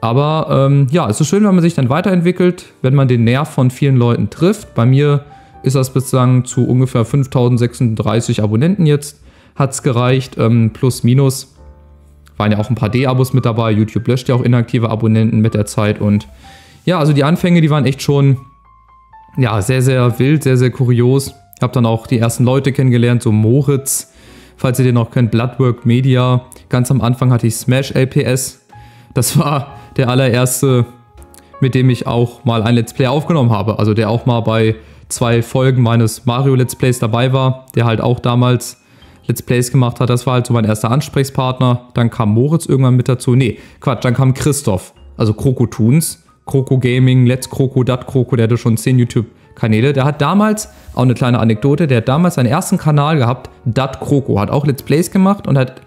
[0.00, 3.50] Aber ähm, ja, es ist schön, wenn man sich dann weiterentwickelt, wenn man den Nerv
[3.50, 4.74] von vielen Leuten trifft.
[4.74, 5.24] Bei mir
[5.62, 9.20] ist das bislang zu ungefähr 5036 Abonnenten jetzt,
[9.56, 11.54] hat es gereicht, ähm, plus minus.
[12.38, 13.70] Waren ja auch ein paar D-Abos mit dabei.
[13.72, 16.00] YouTube löscht ja auch inaktive Abonnenten mit der Zeit.
[16.00, 16.26] Und
[16.86, 18.38] ja, also die Anfänge, die waren echt schon
[19.36, 21.34] ja, sehr, sehr wild, sehr, sehr kurios.
[21.56, 24.12] Ich habe dann auch die ersten Leute kennengelernt, so Moritz,
[24.56, 26.46] falls ihr den noch kennt, Bloodwork Media.
[26.70, 28.62] Ganz am Anfang hatte ich Smash LPS.
[29.12, 30.86] Das war der allererste,
[31.60, 33.78] mit dem ich auch mal ein Let's Play aufgenommen habe.
[33.78, 34.76] Also der auch mal bei
[35.08, 38.80] zwei Folgen meines Mario Let's Plays dabei war, der halt auch damals
[39.26, 40.08] Let's Plays gemacht hat.
[40.08, 41.88] Das war halt so mein erster Ansprechpartner.
[41.92, 43.34] Dann kam Moritz irgendwann mit dazu.
[43.34, 46.24] Nee, Quatsch, dann kam Christoph, also Kroko Toons.
[46.46, 49.92] Kroko Gaming, Let's Kroko, Dat Kroko, der hatte schon 10 YouTube-Kanäle.
[49.92, 54.00] Der hat damals, auch eine kleine Anekdote, der hat damals seinen ersten Kanal gehabt, Dat
[54.00, 55.82] Kroko, hat auch Let's Plays gemacht und hat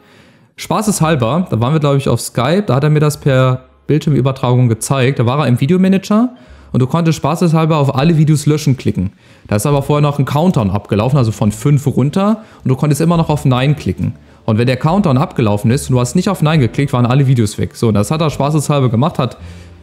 [0.55, 4.69] spaßeshalber, da waren wir glaube ich auf Skype, da hat er mir das per Bildschirmübertragung
[4.69, 5.19] gezeigt.
[5.19, 6.29] Da war er im Videomanager
[6.71, 9.11] und du konntest spaßeshalber auf alle Videos löschen klicken.
[9.47, 13.01] Da ist aber vorher noch ein Countdown abgelaufen, also von 5 runter und du konntest
[13.01, 14.13] immer noch auf Nein klicken.
[14.45, 17.27] Und wenn der Countdown abgelaufen ist und du hast nicht auf Nein geklickt, waren alle
[17.27, 17.75] Videos weg.
[17.75, 19.37] So, und das hat er spaßeshalber gemacht, hat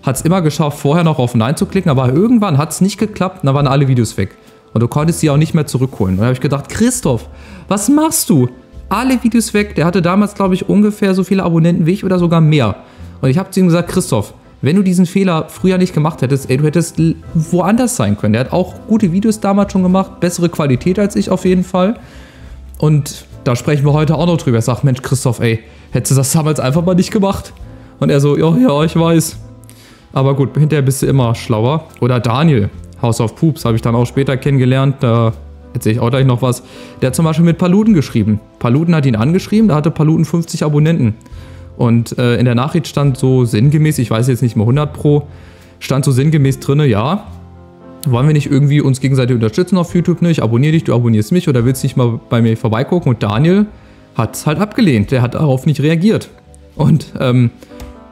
[0.04, 3.42] es immer geschafft, vorher noch auf Nein zu klicken, aber irgendwann hat es nicht geklappt
[3.42, 4.36] und dann waren alle Videos weg.
[4.72, 6.14] Und du konntest sie auch nicht mehr zurückholen.
[6.14, 7.28] Und da habe ich gedacht, Christoph,
[7.68, 8.48] was machst du?
[8.88, 9.74] Alle Videos weg.
[9.76, 12.76] Der hatte damals, glaube ich, ungefähr so viele Abonnenten wie ich oder sogar mehr.
[13.20, 16.50] Und ich habe zu ihm gesagt, Christoph, wenn du diesen Fehler früher nicht gemacht hättest,
[16.50, 17.00] ey, du hättest
[17.34, 18.34] woanders sein können.
[18.34, 21.98] Der hat auch gute Videos damals schon gemacht, bessere Qualität als ich auf jeden Fall.
[22.78, 24.58] Und da sprechen wir heute auch noch drüber.
[24.58, 25.60] Er sagt, Mensch, Christoph, ey,
[25.92, 27.52] hättest du das damals einfach mal nicht gemacht?
[28.00, 29.38] Und er so, ja, ja, ich weiß.
[30.12, 31.84] Aber gut, hinterher bist du immer schlauer.
[32.00, 34.96] Oder Daniel, House of Poops, habe ich dann auch später kennengelernt.
[35.00, 35.32] Da
[35.72, 36.62] erzähle ich auch gleich noch was.
[37.00, 38.40] Der hat zum Beispiel mit Paluten geschrieben.
[38.58, 41.14] Paluten hat ihn angeschrieben, da hatte Paluten 50 Abonnenten.
[41.80, 45.22] Und äh, in der Nachricht stand so sinngemäß, ich weiß jetzt nicht mehr 100 pro,
[45.78, 47.26] stand so sinngemäß drinne, ja,
[48.04, 50.20] wollen wir nicht irgendwie uns gegenseitig unterstützen auf YouTube?
[50.20, 50.30] Ne?
[50.30, 53.08] Ich abonniere dich, du abonnierst mich oder willst nicht mal bei mir vorbeigucken?
[53.08, 53.64] Und Daniel
[54.14, 55.10] hat es halt abgelehnt.
[55.10, 56.28] Der hat darauf nicht reagiert.
[56.76, 57.50] Und ähm,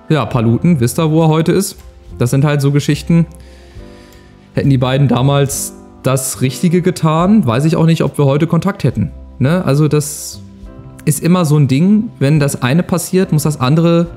[0.08, 1.76] ja, Paluten, wisst ihr, wo er heute ist?
[2.16, 3.26] Das sind halt so Geschichten.
[4.54, 8.82] Hätten die beiden damals das Richtige getan, weiß ich auch nicht, ob wir heute Kontakt
[8.82, 9.10] hätten.
[9.38, 9.62] Ne?
[9.62, 10.40] Also das
[11.08, 14.08] ist immer so ein Ding, wenn das eine passiert, muss das andere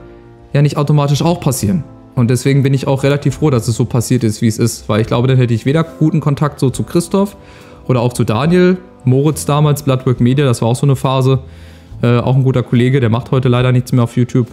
[0.52, 1.86] ja nicht automatisch auch passieren.
[2.16, 4.90] Und deswegen bin ich auch relativ froh, dass es so passiert ist, wie es ist,
[4.90, 7.38] weil ich glaube, dann hätte ich weder guten Kontakt so zu Christoph
[7.88, 11.40] oder auch zu Daniel, Moritz damals, Bloodwork Media, das war auch so eine Phase,
[12.04, 14.48] äh, auch ein guter Kollege, der macht heute leider nichts mehr auf YouTube.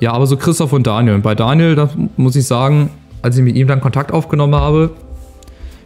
[0.00, 1.14] Ja, aber so Christoph und Daniel.
[1.14, 2.90] Und bei Daniel, da muss ich sagen,
[3.22, 4.90] als ich mit ihm dann Kontakt aufgenommen habe,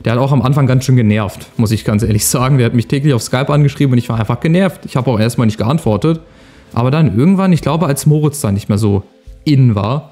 [0.04, 2.58] der hat auch am Anfang ganz schön genervt, muss ich ganz ehrlich sagen.
[2.58, 4.84] Der hat mich täglich auf Skype angeschrieben und ich war einfach genervt.
[4.84, 6.20] Ich habe auch erstmal nicht geantwortet.
[6.74, 9.04] Aber dann irgendwann, ich glaube, als Moritz dann nicht mehr so
[9.44, 10.10] in war,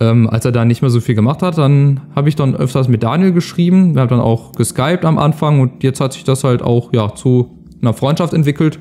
[0.00, 2.88] ähm, als er da nicht mehr so viel gemacht hat, dann habe ich dann öfters
[2.88, 3.94] mit Daniel geschrieben.
[3.94, 7.14] Wir haben dann auch geskypt am Anfang und jetzt hat sich das halt auch ja,
[7.14, 7.50] zu
[7.80, 8.78] einer Freundschaft entwickelt.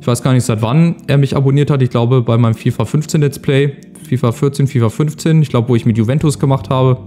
[0.00, 1.82] Ich weiß gar nicht, seit wann er mich abonniert hat.
[1.82, 3.76] Ich glaube, bei meinem FIFA 15 Let's Play,
[4.08, 6.98] FIFA 14, FIFA 15, ich glaube, wo ich mit Juventus gemacht habe.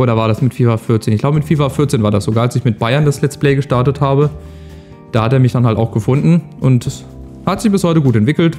[0.00, 1.12] Oder war das mit FIFA 14?
[1.12, 3.54] Ich glaube, mit FIFA 14 war das sogar, als ich mit Bayern das Let's Play
[3.54, 4.30] gestartet habe.
[5.12, 7.04] Da hat er mich dann halt auch gefunden und
[7.44, 8.56] hat sich bis heute gut entwickelt.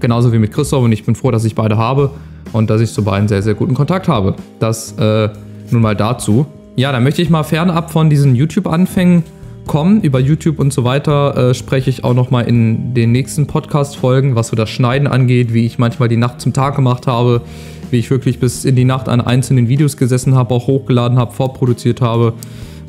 [0.00, 2.10] Genauso wie mit Christoph und ich bin froh, dass ich beide habe
[2.52, 4.34] und dass ich zu beiden sehr, sehr guten Kontakt habe.
[4.58, 5.28] Das äh,
[5.70, 6.46] nun mal dazu.
[6.74, 9.24] Ja, dann möchte ich mal fernab von diesen YouTube-Anfängen
[9.66, 10.00] kommen.
[10.00, 14.48] Über YouTube und so weiter äh, spreche ich auch nochmal in den nächsten Podcast-Folgen, was
[14.48, 17.42] so das Schneiden angeht, wie ich manchmal die Nacht zum Tag gemacht habe,
[17.90, 21.32] wie ich wirklich bis in die Nacht an einzelnen Videos gesessen habe, auch hochgeladen habe,
[21.32, 22.32] vorproduziert habe.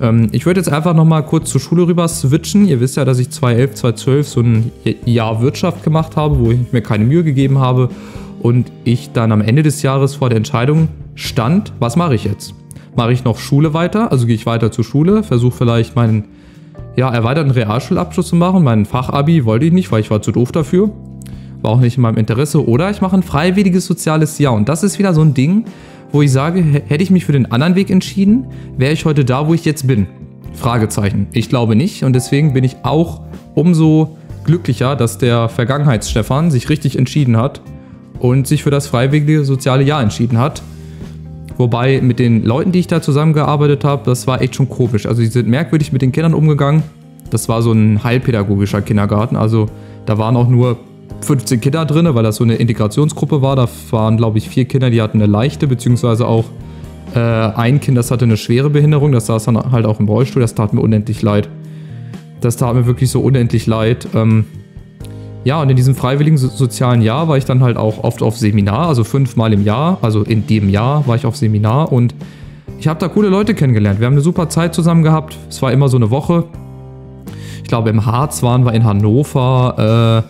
[0.02, 2.68] Ähm, ich würde jetzt einfach nochmal kurz zur Schule rüber switchen.
[2.68, 4.72] Ihr wisst ja, dass ich 2011, 2012 so ein
[5.06, 7.90] Jahr Wirtschaft gemacht habe, wo ich mir keine Mühe gegeben habe
[8.42, 12.54] und ich dann am Ende des Jahres vor der Entscheidung stand, was mache ich jetzt?
[12.96, 16.26] Mache ich noch Schule weiter, also gehe ich weiter zur Schule, versuche vielleicht meinen
[16.98, 18.64] ja, erweiterten Realschulabschluss zu machen.
[18.64, 20.90] Mein Fachabi wollte ich nicht, weil ich war zu doof dafür.
[21.62, 22.68] War auch nicht in meinem Interesse.
[22.68, 24.54] Oder ich mache ein freiwilliges soziales Jahr.
[24.54, 25.66] Und das ist wieder so ein Ding,
[26.12, 29.48] wo ich sage, hätte ich mich für den anderen Weg entschieden, wäre ich heute da,
[29.48, 30.08] wo ich jetzt bin.
[30.54, 31.28] Fragezeichen.
[31.34, 32.04] Ich glaube nicht.
[32.04, 33.22] Und deswegen bin ich auch
[33.54, 37.62] umso glücklicher, dass der Vergangenheitsstefan sich richtig entschieden hat
[38.18, 40.64] und sich für das freiwillige soziale Jahr entschieden hat.
[41.58, 45.06] Wobei mit den Leuten, die ich da zusammengearbeitet habe, das war echt schon komisch.
[45.06, 46.84] Also die sind merkwürdig mit den Kindern umgegangen.
[47.32, 49.36] Das war so ein heilpädagogischer Kindergarten.
[49.36, 49.66] Also
[50.06, 50.78] da waren auch nur
[51.22, 53.56] 15 Kinder drin, weil das so eine Integrationsgruppe war.
[53.56, 56.46] Da waren, glaube ich, vier Kinder, die hatten eine leichte, beziehungsweise auch
[57.16, 59.12] äh, ein Kind, das hatte eine schwere Behinderung.
[59.12, 60.42] Das saß dann halt auch im Rollstuhl.
[60.42, 61.50] Das tat mir unendlich leid.
[62.42, 64.08] Das tat mir wirklich so unendlich leid.
[64.14, 64.46] Ähm,
[65.44, 68.38] ja, und in diesem freiwilligen so sozialen Jahr war ich dann halt auch oft auf
[68.38, 72.14] Seminar, also fünfmal im Jahr, also in dem Jahr war ich auf Seminar und
[72.80, 74.00] ich habe da coole Leute kennengelernt.
[74.00, 75.36] Wir haben eine super Zeit zusammen gehabt.
[75.50, 76.44] Es war immer so eine Woche.
[77.64, 80.24] Ich glaube, im Harz waren wir in Hannover,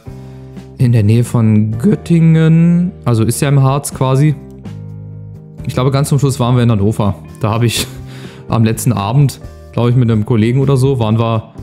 [0.79, 2.91] äh, in der Nähe von Göttingen.
[3.03, 4.33] Also ist ja im Harz quasi.
[5.65, 7.15] Ich glaube, ganz zum Schluss waren wir in Hannover.
[7.41, 7.85] Da habe ich
[8.47, 9.41] am letzten Abend,
[9.73, 11.53] glaube ich, mit einem Kollegen oder so, waren wir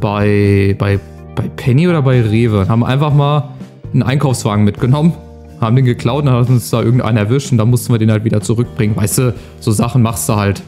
[0.00, 1.00] bei, bei
[1.34, 2.68] bei Penny oder bei Rewe.
[2.68, 3.50] Haben einfach mal
[3.92, 5.12] einen Einkaufswagen mitgenommen,
[5.60, 8.10] haben den geklaut und dann hat uns da irgendeiner erwischt und dann mussten wir den
[8.10, 8.96] halt wieder zurückbringen.
[8.96, 10.62] Weißt du, so Sachen machst du halt.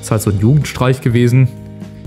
[0.00, 1.48] Ist halt so ein Jugendstreich gewesen.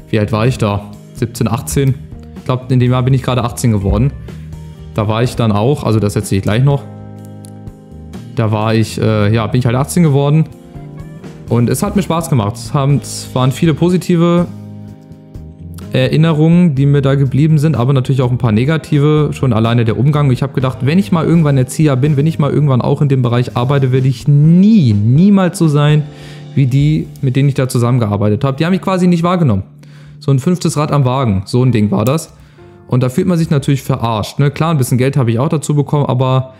[0.09, 0.91] Wie alt war ich da?
[1.15, 1.95] 17, 18?
[2.37, 4.11] Ich glaube, in dem Jahr bin ich gerade 18 geworden.
[4.95, 6.83] Da war ich dann auch, also das erzähle ich gleich noch.
[8.35, 10.45] Da war ich, äh, ja, bin ich halt 18 geworden.
[11.49, 12.55] Und es hat mir Spaß gemacht.
[12.55, 14.47] Es, haben, es waren viele positive
[15.93, 19.97] Erinnerungen, die mir da geblieben sind, aber natürlich auch ein paar negative, schon alleine der
[19.97, 20.31] Umgang.
[20.31, 23.09] Ich habe gedacht, wenn ich mal irgendwann Erzieher bin, wenn ich mal irgendwann auch in
[23.09, 26.03] dem Bereich arbeite, werde ich nie, niemals so sein
[26.55, 28.57] wie die, mit denen ich da zusammengearbeitet habe.
[28.57, 29.63] Die haben mich quasi nicht wahrgenommen.
[30.19, 32.33] So ein fünftes Rad am Wagen, so ein Ding war das.
[32.87, 34.39] Und da fühlt man sich natürlich verarscht.
[34.39, 34.49] Ne?
[34.49, 36.55] Klar, ein bisschen Geld habe ich auch dazu bekommen, aber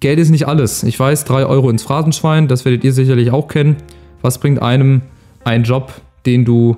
[0.00, 0.82] Geld ist nicht alles.
[0.82, 3.76] Ich weiß, drei Euro ins Phrasenschwein, das werdet ihr sicherlich auch kennen.
[4.22, 5.02] Was bringt einem
[5.44, 5.92] ein Job,
[6.26, 6.76] den du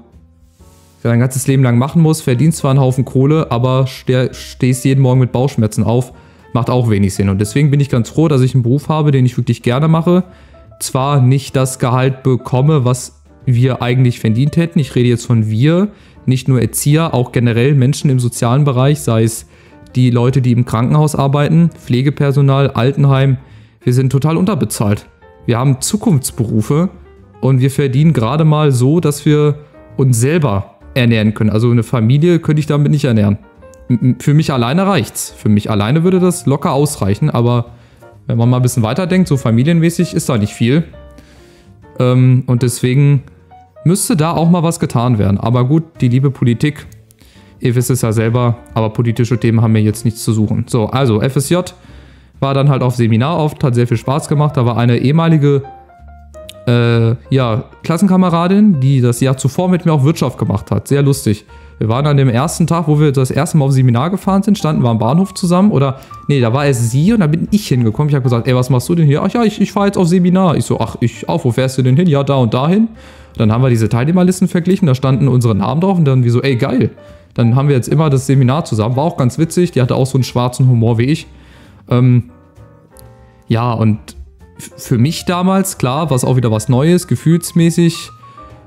[1.11, 5.21] dein ganzes Leben lang machen musst, verdienst zwar einen Haufen Kohle, aber stehst jeden Morgen
[5.21, 6.13] mit Bauchschmerzen auf,
[6.55, 7.29] macht auch wenig Sinn.
[7.29, 9.87] Und deswegen bin ich ganz froh, dass ich einen Beruf habe, den ich wirklich gerne
[9.87, 10.25] mache.
[10.81, 14.79] Zwar nicht das Gehalt bekomme, was wir eigentlich verdient hätten.
[14.79, 15.89] Ich rede jetzt von wir,
[16.25, 19.47] nicht nur Erzieher, auch generell Menschen im sozialen Bereich, sei es
[19.95, 23.37] die Leute, die im Krankenhaus arbeiten, Pflegepersonal, Altenheim.
[23.83, 25.07] Wir sind total unterbezahlt.
[25.45, 26.89] Wir haben Zukunftsberufe
[27.43, 29.59] und wir verdienen gerade mal so, dass wir
[29.99, 31.51] uns selber ernähren können.
[31.51, 33.39] Also eine Familie könnte ich damit nicht ernähren.
[34.19, 35.35] Für mich alleine reicht's.
[35.37, 37.73] Für mich alleine würde das locker ausreichen, aber
[38.27, 40.85] wenn man mal ein bisschen weiterdenkt, so familienmäßig ist da nicht viel.
[41.99, 43.25] Ähm, und deswegen
[43.85, 45.39] müsste da auch mal was getan werden.
[45.39, 46.87] Aber gut, die liebe Politik,
[47.61, 50.65] ihr wisst es ja selber, aber politische Themen haben mir jetzt nichts zu suchen.
[50.69, 51.57] So, also FSJ
[52.41, 54.57] war dann halt auf Seminar oft, hat sehr viel Spaß gemacht.
[54.57, 55.63] Da war eine ehemalige
[56.67, 60.89] äh, ja, Klassenkameradin, die das Jahr zuvor mit mir auch Wirtschaft gemacht hat.
[60.89, 61.45] Sehr lustig.
[61.79, 64.57] Wir waren an dem ersten Tag, wo wir das erste Mal auf Seminar gefahren sind,
[64.57, 65.73] standen wir am Bahnhof zusammen.
[65.73, 65.99] Oder,
[66.29, 68.09] nee, da war es sie und da bin ich hingekommen.
[68.09, 69.23] Ich habe gesagt, ey, was machst du denn hier?
[69.23, 70.57] Ach ja, ich, ich fahre jetzt auf Seminar.
[70.57, 72.07] Ich so, ach, ich auch, wo fährst du denn hin?
[72.07, 72.89] Ja, da und dahin.
[73.37, 76.41] Dann haben wir diese Teilnehmerlisten verglichen, da standen unsere Namen drauf und dann wie so,
[76.41, 76.91] ey, geil.
[77.35, 78.95] Dann haben wir jetzt immer das Seminar zusammen.
[78.95, 79.73] War auch ganz witzig.
[79.73, 81.27] Die hatte auch so einen schwarzen Humor wie ich.
[81.91, 82.31] Ähm,
[83.49, 83.99] ja, und
[84.59, 88.11] für mich damals, klar, war es auch wieder was Neues, gefühlsmäßig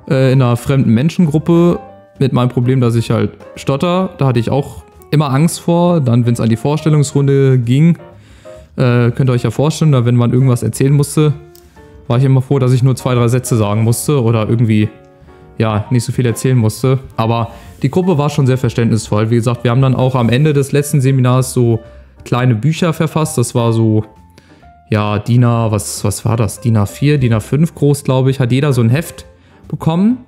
[0.10, 1.80] äh, in einer fremden Menschengruppe
[2.20, 4.10] mit meinem Problem, dass ich halt stotter.
[4.18, 6.02] Da hatte ich auch immer Angst vor.
[6.02, 7.98] Dann, wenn es an die Vorstellungsrunde ging,
[8.76, 11.34] äh, könnt ihr euch ja vorstellen, da wenn man irgendwas erzählen musste,
[12.08, 14.90] war ich immer froh, dass ich nur zwei, drei Sätze sagen musste oder irgendwie
[15.58, 17.00] ja nicht so viel erzählen musste.
[17.16, 19.30] Aber die Gruppe war schon sehr verständnisvoll.
[19.30, 21.80] Wie gesagt, wir haben dann auch am Ende des letzten Seminars so
[22.24, 23.38] kleine Bücher verfasst.
[23.38, 24.06] Das war so
[24.90, 26.62] ja, DIN A, was, was war das?
[26.62, 29.26] DIN A4, DIN A5 groß, glaube ich, hat jeder so ein Heft
[29.68, 30.20] bekommen.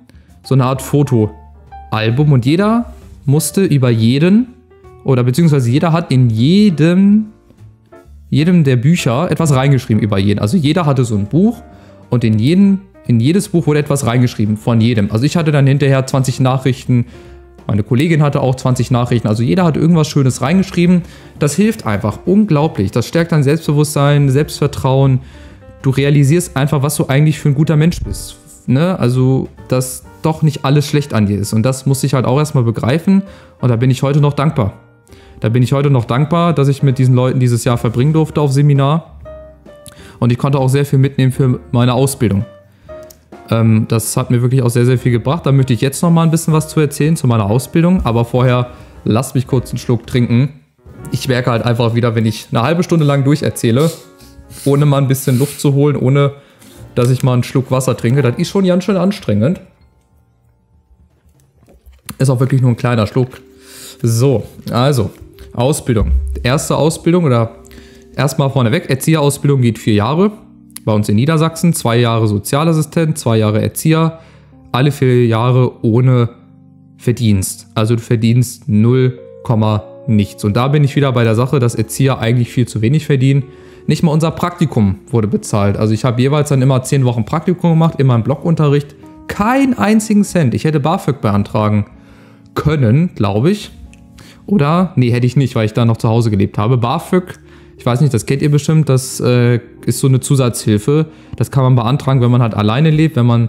[0.42, 2.32] So eine Art Fotoalbum.
[2.32, 2.92] Und jeder
[3.24, 4.48] musste über jeden,
[5.04, 7.26] oder beziehungsweise jeder hat in jedem,
[8.28, 10.38] jedem der Bücher etwas reingeschrieben über jeden.
[10.38, 11.62] Also jeder hatte so ein Buch
[12.10, 15.10] und in, jeden, in jedes Buch wurde etwas reingeschrieben von jedem.
[15.10, 17.06] Also ich hatte dann hinterher 20 Nachrichten
[17.66, 19.28] meine Kollegin hatte auch 20 Nachrichten.
[19.28, 21.02] Also jeder hat irgendwas Schönes reingeschrieben.
[21.38, 22.90] Das hilft einfach unglaublich.
[22.90, 25.20] Das stärkt dein Selbstbewusstsein, Selbstvertrauen.
[25.82, 28.36] Du realisierst einfach, was du eigentlich für ein guter Mensch bist.
[28.66, 28.98] Ne?
[28.98, 31.52] Also, dass doch nicht alles schlecht an dir ist.
[31.52, 33.22] Und das muss ich halt auch erstmal begreifen.
[33.60, 34.74] Und da bin ich heute noch dankbar.
[35.40, 38.40] Da bin ich heute noch dankbar, dass ich mit diesen Leuten dieses Jahr verbringen durfte
[38.40, 39.18] auf Seminar.
[40.18, 42.44] Und ich konnte auch sehr viel mitnehmen für meine Ausbildung.
[43.50, 45.44] Ähm, das hat mir wirklich auch sehr, sehr viel gebracht.
[45.44, 48.04] Da möchte ich jetzt noch mal ein bisschen was zu erzählen zu meiner Ausbildung.
[48.04, 48.70] Aber vorher
[49.04, 50.60] lasst mich kurz einen Schluck trinken.
[51.10, 53.90] Ich merke halt einfach wieder, wenn ich eine halbe Stunde lang durcherzähle,
[54.64, 56.34] ohne mal ein bisschen Luft zu holen, ohne
[56.94, 59.60] dass ich mal einen Schluck Wasser trinke, das ist schon ganz schön anstrengend.
[62.18, 63.40] Ist auch wirklich nur ein kleiner Schluck.
[64.02, 65.10] So, also,
[65.54, 66.12] Ausbildung.
[66.42, 67.56] Erste Ausbildung oder
[68.16, 70.32] erstmal vorneweg, Erzieherausbildung geht vier Jahre
[70.84, 74.20] bei uns in Niedersachsen, zwei Jahre Sozialassistent, zwei Jahre Erzieher,
[74.72, 76.30] alle vier Jahre ohne
[76.96, 77.68] Verdienst.
[77.74, 79.18] Also du verdienst 0,
[80.06, 80.44] nichts.
[80.44, 83.44] Und da bin ich wieder bei der Sache, dass Erzieher eigentlich viel zu wenig verdienen.
[83.86, 85.76] Nicht mal unser Praktikum wurde bezahlt.
[85.76, 88.94] Also ich habe jeweils dann immer zehn Wochen Praktikum gemacht, immer einen Blockunterricht.
[89.28, 90.54] Kein einzigen Cent.
[90.54, 91.86] Ich hätte BAföG beantragen
[92.54, 93.70] können, glaube ich.
[94.46, 94.92] Oder?
[94.96, 96.76] Nee, hätte ich nicht, weil ich da noch zu Hause gelebt habe.
[96.76, 97.38] BAföG
[97.80, 101.06] ich weiß nicht, das kennt ihr bestimmt, das äh, ist so eine Zusatzhilfe.
[101.36, 103.48] Das kann man beantragen, wenn man halt alleine lebt, wenn man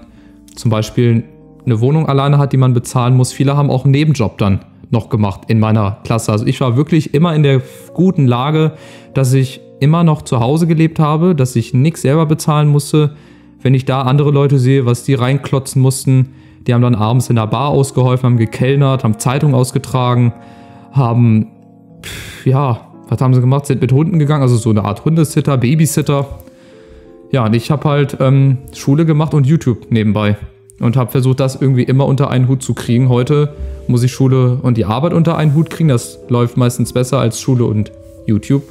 [0.56, 1.26] zum Beispiel
[1.65, 3.34] eine Wohnung alleine hat, die man bezahlen muss.
[3.34, 6.32] Viele haben auch einen Nebenjob dann noch gemacht in meiner Klasse.
[6.32, 7.62] Also ich war wirklich immer in der
[7.94, 8.72] guten Lage,
[9.13, 13.17] dass ich immer noch zu Hause gelebt habe, dass ich nichts selber bezahlen musste.
[13.62, 16.30] Wenn ich da andere Leute sehe, was die reinklotzen mussten,
[16.65, 20.32] die haben dann abends in der Bar ausgeholfen, haben gekellnert, haben Zeitung ausgetragen,
[20.94, 21.48] haben,
[22.46, 23.65] ja, was haben sie gemacht?
[23.65, 26.28] Sind mit Hunden gegangen, also so eine Art Hundesitter, Babysitter.
[27.34, 30.38] Ja, und ich habe halt ähm, Schule gemacht und YouTube nebenbei.
[30.80, 33.10] Und habe versucht, das irgendwie immer unter einen Hut zu kriegen.
[33.10, 33.54] Heute
[33.88, 35.89] muss ich Schule und die Arbeit unter einen Hut kriegen.
[35.89, 37.91] Das läuft meistens besser als Schule und
[38.28, 38.63] YouTube.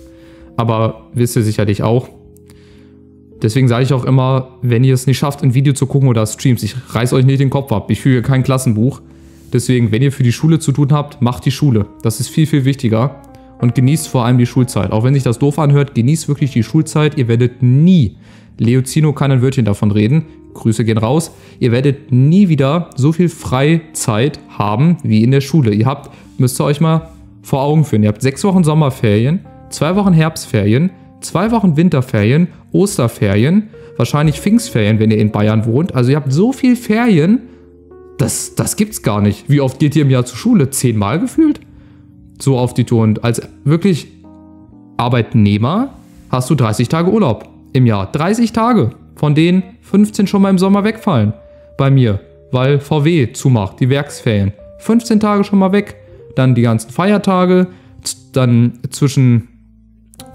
[0.57, 2.09] Aber wisst ihr sicherlich auch.
[3.43, 6.27] Deswegen sage ich auch immer, wenn ihr es nicht schafft, ein Video zu gucken oder
[6.27, 7.91] Streams, ich reiß euch nicht den Kopf ab.
[7.91, 9.03] Ich führe kein Klassenbuch.
[9.53, 11.85] Deswegen, wenn ihr für die Schule zu tun habt, macht die Schule.
[12.03, 13.21] Das ist viel, viel wichtiger
[13.61, 14.93] und genießt vor allem die Schulzeit.
[14.93, 17.17] Auch wenn sich das doof anhört, genießt wirklich die Schulzeit.
[17.19, 18.17] Ihr werdet nie,
[18.59, 23.29] Leozino kann ein Wörtchen davon reden, Grüße gehen raus, ihr werdet nie wieder so viel
[23.29, 25.73] Freizeit haben wie in der Schule.
[25.73, 27.11] Ihr habt, müsst ihr euch mal
[27.43, 33.69] vor Augen führen, ihr habt sechs Wochen Sommerferien, zwei Wochen Herbstferien, zwei Wochen Winterferien, Osterferien,
[33.97, 35.95] wahrscheinlich Pfingstferien, wenn ihr in Bayern wohnt.
[35.95, 37.43] Also ihr habt so viel Ferien,
[38.19, 39.49] das, das gibt's gar nicht.
[39.49, 40.71] Wie oft geht ihr im Jahr zur Schule?
[40.71, 41.61] Zehnmal gefühlt?
[42.43, 43.03] So auf die Tour.
[43.03, 44.09] Und als wirklich
[44.97, 45.91] Arbeitnehmer
[46.31, 48.11] hast du 30 Tage Urlaub im Jahr.
[48.11, 51.33] 30 Tage, von denen 15 schon mal im Sommer wegfallen.
[51.77, 52.21] Bei mir,
[52.53, 54.53] weil VW zumacht, die Werksferien.
[54.79, 55.97] 15 Tage schon mal weg.
[56.37, 57.69] Dann die ganzen Feiertage.
[58.33, 59.49] Dann zwischen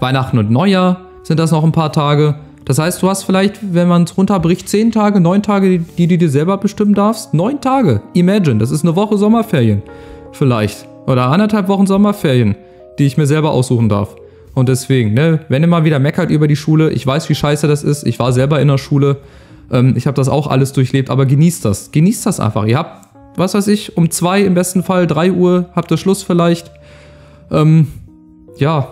[0.00, 2.36] Weihnachten und Neujahr sind das noch ein paar Tage.
[2.64, 6.06] Das heißt, du hast vielleicht, wenn man es runterbricht, 10 Tage, 9 Tage, die, die
[6.08, 7.32] du dir selber bestimmen darfst.
[7.32, 8.02] 9 Tage.
[8.12, 9.82] Imagine, das ist eine Woche Sommerferien.
[10.32, 12.56] Vielleicht oder anderthalb Wochen Sommerferien,
[12.98, 14.16] die ich mir selber aussuchen darf.
[14.54, 17.68] Und deswegen, ne, wenn ihr mal wieder meckert über die Schule, ich weiß, wie scheiße
[17.68, 19.18] das ist, ich war selber in der Schule,
[19.70, 21.90] Ähm, ich habe das auch alles durchlebt, aber genießt das.
[21.90, 22.66] Genießt das einfach.
[22.66, 26.22] Ihr habt, was weiß ich, um zwei im besten Fall, drei Uhr habt ihr Schluss
[26.22, 26.70] vielleicht.
[27.50, 27.88] Ähm,
[28.56, 28.88] ja,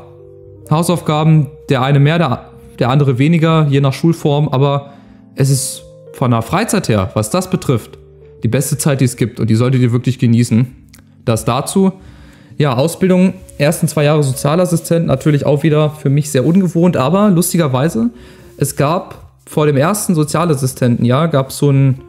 [0.70, 4.92] Hausaufgaben, der eine mehr, der, der andere weniger, je nach Schulform, aber
[5.37, 7.98] es ist von der Freizeit her, was das betrifft,
[8.42, 10.84] die beste Zeit, die es gibt und die solltet ihr wirklich genießen.
[11.25, 11.93] Das dazu.
[12.57, 18.11] Ja, Ausbildung, ersten zwei Jahre Sozialassistent, natürlich auch wieder für mich sehr ungewohnt, aber lustigerweise,
[18.57, 22.01] es gab vor dem ersten Sozialassistentenjahr gab es so ein,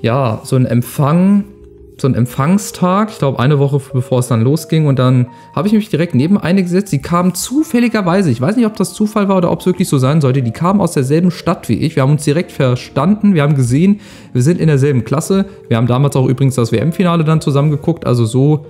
[0.00, 1.44] ja, so ein Empfang
[2.02, 5.74] so ein Empfangstag, ich glaube eine Woche bevor es dann losging und dann habe ich
[5.74, 9.38] mich direkt neben eine gesetzt, die kamen zufälligerweise, ich weiß nicht, ob das Zufall war
[9.38, 12.02] oder ob es wirklich so sein sollte, die kamen aus derselben Stadt wie ich, wir
[12.02, 14.00] haben uns direkt verstanden, wir haben gesehen,
[14.32, 18.06] wir sind in derselben Klasse, wir haben damals auch übrigens das WM-Finale dann zusammen geguckt,
[18.06, 18.66] also so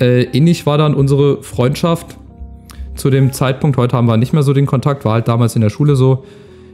[0.00, 2.16] äh, ähnlich war dann unsere Freundschaft.
[2.96, 5.62] Zu dem Zeitpunkt, heute haben wir nicht mehr so den Kontakt, war halt damals in
[5.62, 6.24] der Schule so,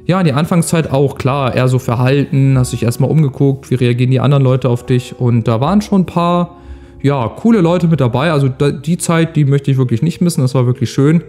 [0.07, 4.13] ja, in der Anfangszeit auch, klar, eher so verhalten, hast dich erstmal umgeguckt, wie reagieren
[4.13, 6.59] die anderen Leute auf dich und da waren schon ein paar,
[7.03, 8.31] ja, coole Leute mit dabei.
[8.31, 11.23] Also die Zeit, die möchte ich wirklich nicht missen, das war wirklich schön.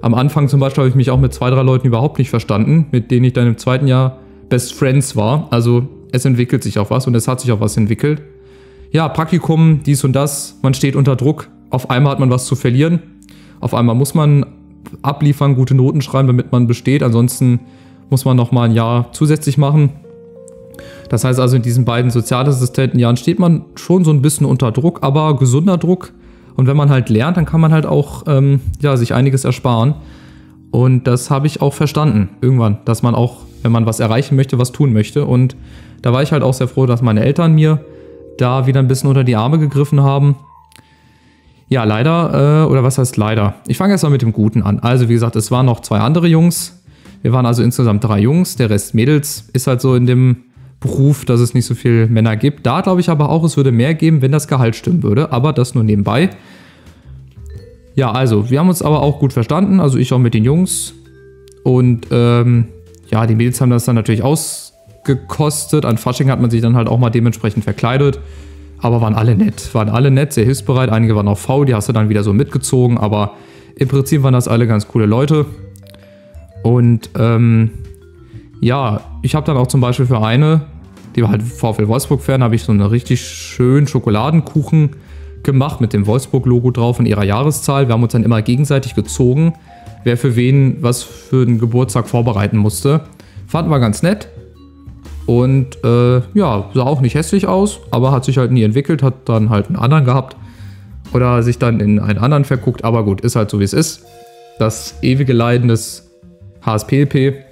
[0.00, 2.86] Am Anfang zum Beispiel habe ich mich auch mit zwei, drei Leuten überhaupt nicht verstanden,
[2.92, 5.48] mit denen ich dann im zweiten Jahr Best Friends war.
[5.50, 8.22] Also es entwickelt sich auch was und es hat sich auch was entwickelt.
[8.92, 11.48] Ja, Praktikum, dies und das, man steht unter Druck.
[11.68, 13.00] Auf einmal hat man was zu verlieren.
[13.60, 14.46] Auf einmal muss man
[15.02, 17.02] abliefern, gute Noten schreiben, damit man besteht.
[17.02, 17.60] Ansonsten
[18.10, 19.90] muss man noch mal ein Jahr zusätzlich machen.
[21.08, 24.98] Das heißt also, in diesen beiden Sozialassistentenjahren steht man schon so ein bisschen unter Druck,
[25.02, 26.12] aber gesunder Druck.
[26.56, 29.94] Und wenn man halt lernt, dann kann man halt auch ähm, ja, sich einiges ersparen.
[30.70, 34.58] Und das habe ich auch verstanden irgendwann, dass man auch, wenn man was erreichen möchte,
[34.58, 35.24] was tun möchte.
[35.24, 35.56] Und
[36.02, 37.84] da war ich halt auch sehr froh, dass meine Eltern mir
[38.38, 40.36] da wieder ein bisschen unter die Arme gegriffen haben.
[41.68, 43.54] Ja, leider, äh, oder was heißt leider?
[43.66, 44.80] Ich fange erst mal mit dem Guten an.
[44.80, 46.79] Also, wie gesagt, es waren noch zwei andere Jungs,
[47.22, 49.48] wir waren also insgesamt drei Jungs, der Rest Mädels.
[49.52, 50.36] Ist halt so in dem
[50.80, 52.64] Beruf, dass es nicht so viele Männer gibt.
[52.64, 55.30] Da glaube ich aber auch, es würde mehr geben, wenn das Gehalt stimmen würde.
[55.30, 56.30] Aber das nur nebenbei.
[57.94, 59.80] Ja, also, wir haben uns aber auch gut verstanden.
[59.80, 60.94] Also ich auch mit den Jungs.
[61.64, 62.68] Und ähm,
[63.10, 65.84] ja, die Mädels haben das dann natürlich ausgekostet.
[65.84, 68.18] An Fasching hat man sich dann halt auch mal dementsprechend verkleidet.
[68.78, 69.74] Aber waren alle nett.
[69.74, 70.88] Waren alle nett, sehr hilfsbereit.
[70.88, 72.96] Einige waren auch faul, die hast du dann wieder so mitgezogen.
[72.96, 73.34] Aber
[73.76, 75.44] im Prinzip waren das alle ganz coole Leute.
[76.62, 77.70] Und ähm,
[78.60, 80.62] ja, ich habe dann auch zum Beispiel für eine,
[81.16, 84.90] die war halt VfL Wolfsburg-Fan, habe ich so einen richtig schönen Schokoladenkuchen
[85.42, 87.88] gemacht mit dem Wolfsburg-Logo drauf und ihrer Jahreszahl.
[87.88, 89.54] Wir haben uns dann immer gegenseitig gezogen,
[90.04, 93.02] wer für wen was für den Geburtstag vorbereiten musste.
[93.46, 94.28] Fanden wir ganz nett.
[95.26, 99.28] Und äh, ja, sah auch nicht hässlich aus, aber hat sich halt nie entwickelt, hat
[99.28, 100.36] dann halt einen anderen gehabt
[101.12, 102.84] oder sich dann in einen anderen verguckt.
[102.84, 104.04] Aber gut, ist halt so wie es ist.
[104.58, 106.09] Das ewige Leiden des
[106.62, 107.44] HSPLP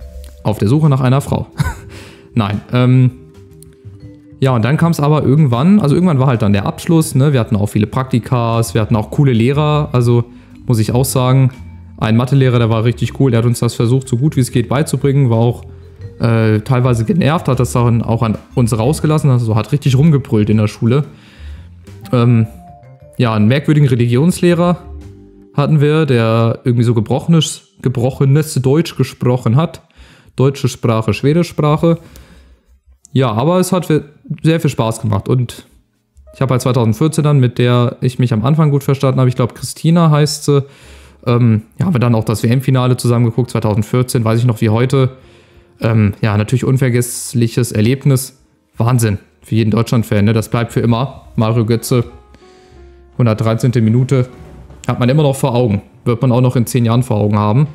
[0.42, 1.46] auf der Suche nach einer Frau.
[2.34, 2.60] Nein.
[2.72, 3.10] Ähm,
[4.40, 7.32] ja, und dann kam es aber irgendwann, also irgendwann war halt dann der Abschluss, ne?
[7.32, 10.24] Wir hatten auch viele Praktikas, wir hatten auch coole Lehrer, also
[10.66, 11.50] muss ich auch sagen,
[11.96, 14.52] ein Mathelehrer, der war richtig cool, der hat uns das versucht, so gut wie es
[14.52, 15.64] geht beizubringen, war auch
[16.20, 20.58] äh, teilweise genervt, hat das dann auch an uns rausgelassen, also hat richtig rumgebrüllt in
[20.58, 21.04] der Schule.
[22.12, 22.46] Ähm,
[23.16, 24.78] ja, einen merkwürdigen Religionslehrer
[25.54, 29.82] hatten wir, der irgendwie so gebrochenes gebrochenes Deutsch gesprochen hat.
[30.36, 31.98] Deutsche Sprache, Schwedisch Sprache.
[33.12, 33.86] Ja, aber es hat
[34.42, 35.66] sehr viel Spaß gemacht und
[36.34, 39.36] ich habe halt 2014 dann, mit der ich mich am Anfang gut verstanden habe, ich
[39.36, 40.64] glaube Christina heißt sie,
[41.26, 45.16] ähm, ja, haben wir dann auch das WM-Finale zusammengeguckt, 2014, weiß ich noch wie heute.
[45.80, 48.38] Ähm, ja, natürlich unvergessliches Erlebnis.
[48.76, 50.32] Wahnsinn für jeden Deutschland-Fan, ne?
[50.32, 51.26] das bleibt für immer.
[51.36, 52.04] Mario Götze,
[53.12, 53.72] 113.
[53.82, 54.28] Minute,
[54.86, 57.38] hat man immer noch vor Augen wird man auch noch in zehn Jahren vor Augen
[57.38, 57.68] haben.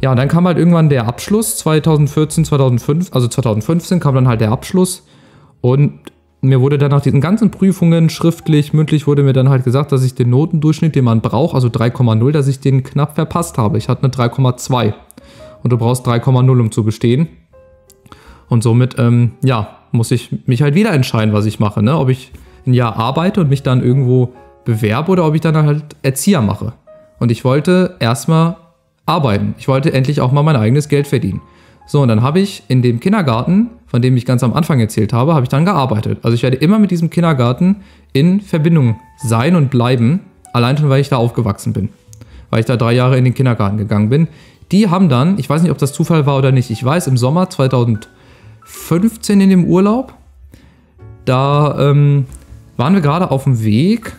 [0.00, 4.40] Ja, und dann kam halt irgendwann der Abschluss, 2014, 2005, also 2015 kam dann halt
[4.40, 5.06] der Abschluss
[5.60, 6.00] und
[6.40, 10.02] mir wurde dann nach diesen ganzen Prüfungen schriftlich, mündlich wurde mir dann halt gesagt, dass
[10.02, 13.78] ich den Notendurchschnitt, den man braucht, also 3,0, dass ich den knapp verpasst habe.
[13.78, 14.92] Ich hatte eine 3,2
[15.62, 17.28] und du brauchst 3,0, um zu bestehen.
[18.48, 21.80] Und somit, ähm, ja, muss ich mich halt wieder entscheiden, was ich mache.
[21.80, 21.96] Ne?
[21.96, 22.32] Ob ich
[22.66, 24.32] ein Jahr arbeite und mich dann irgendwo
[24.64, 26.72] bewerbe oder ob ich dann halt Erzieher mache.
[27.22, 28.56] Und ich wollte erstmal
[29.06, 29.54] arbeiten.
[29.56, 31.40] Ich wollte endlich auch mal mein eigenes Geld verdienen.
[31.86, 35.12] So, und dann habe ich in dem Kindergarten, von dem ich ganz am Anfang erzählt
[35.12, 36.18] habe, habe ich dann gearbeitet.
[36.22, 37.76] Also ich werde immer mit diesem Kindergarten
[38.12, 40.18] in Verbindung sein und bleiben,
[40.52, 41.90] allein schon, weil ich da aufgewachsen bin.
[42.50, 44.26] Weil ich da drei Jahre in den Kindergarten gegangen bin.
[44.72, 47.16] Die haben dann, ich weiß nicht, ob das Zufall war oder nicht, ich weiß, im
[47.16, 50.12] Sommer 2015 in dem Urlaub,
[51.24, 52.26] da ähm,
[52.76, 54.12] waren wir gerade auf dem Weg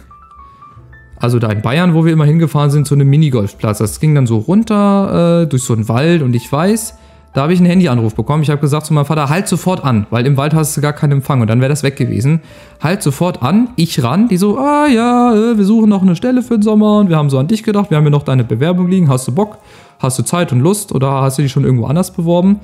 [1.23, 3.77] also da in Bayern, wo wir immer hingefahren sind, zu einem Minigolfplatz.
[3.77, 6.97] Das ging dann so runter äh, durch so einen Wald und ich weiß,
[7.33, 8.43] Da habe ich einen Handyanruf bekommen.
[8.43, 10.93] Ich habe gesagt zu meinem Vater, halt sofort an, weil im Wald hast du gar
[10.93, 12.41] keinen Empfang und dann wäre das weg gewesen.
[12.81, 16.43] Halt sofort an, ich ran, die so, ah ja, äh, wir suchen noch eine Stelle
[16.43, 18.43] für den Sommer und wir haben so an dich gedacht, wir haben hier noch deine
[18.43, 19.57] Bewerbung liegen, hast du Bock,
[19.99, 22.59] hast du Zeit und Lust oder hast du dich schon irgendwo anders beworben?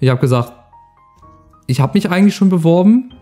[0.00, 0.52] Ich habe gesagt,
[1.68, 3.12] ich habe mich eigentlich schon beworben,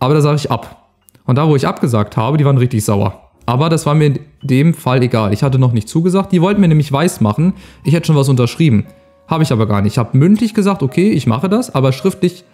[0.00, 0.88] aber da sage ich ab.
[1.24, 3.31] Und da, wo ich abgesagt habe, die waren richtig sauer.
[3.46, 5.32] Aber das war mir in dem Fall egal.
[5.32, 6.32] Ich hatte noch nicht zugesagt.
[6.32, 8.86] Die wollten mir nämlich weismachen, ich hätte schon was unterschrieben.
[9.26, 9.94] Habe ich aber gar nicht.
[9.94, 12.44] Ich habe mündlich gesagt, okay, ich mache das, aber schriftlich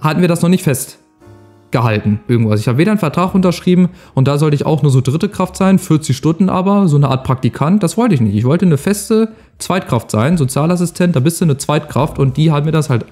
[0.00, 2.20] hatten wir das noch nicht festgehalten.
[2.28, 2.60] Irgendwas.
[2.60, 5.56] Ich habe weder einen Vertrag unterschrieben und da sollte ich auch nur so dritte Kraft
[5.56, 7.82] sein, 40 Stunden aber, so eine Art Praktikant.
[7.82, 8.36] Das wollte ich nicht.
[8.36, 9.28] Ich wollte eine feste
[9.58, 13.06] Zweitkraft sein, Sozialassistent, da bist du eine Zweitkraft und die hat mir das halt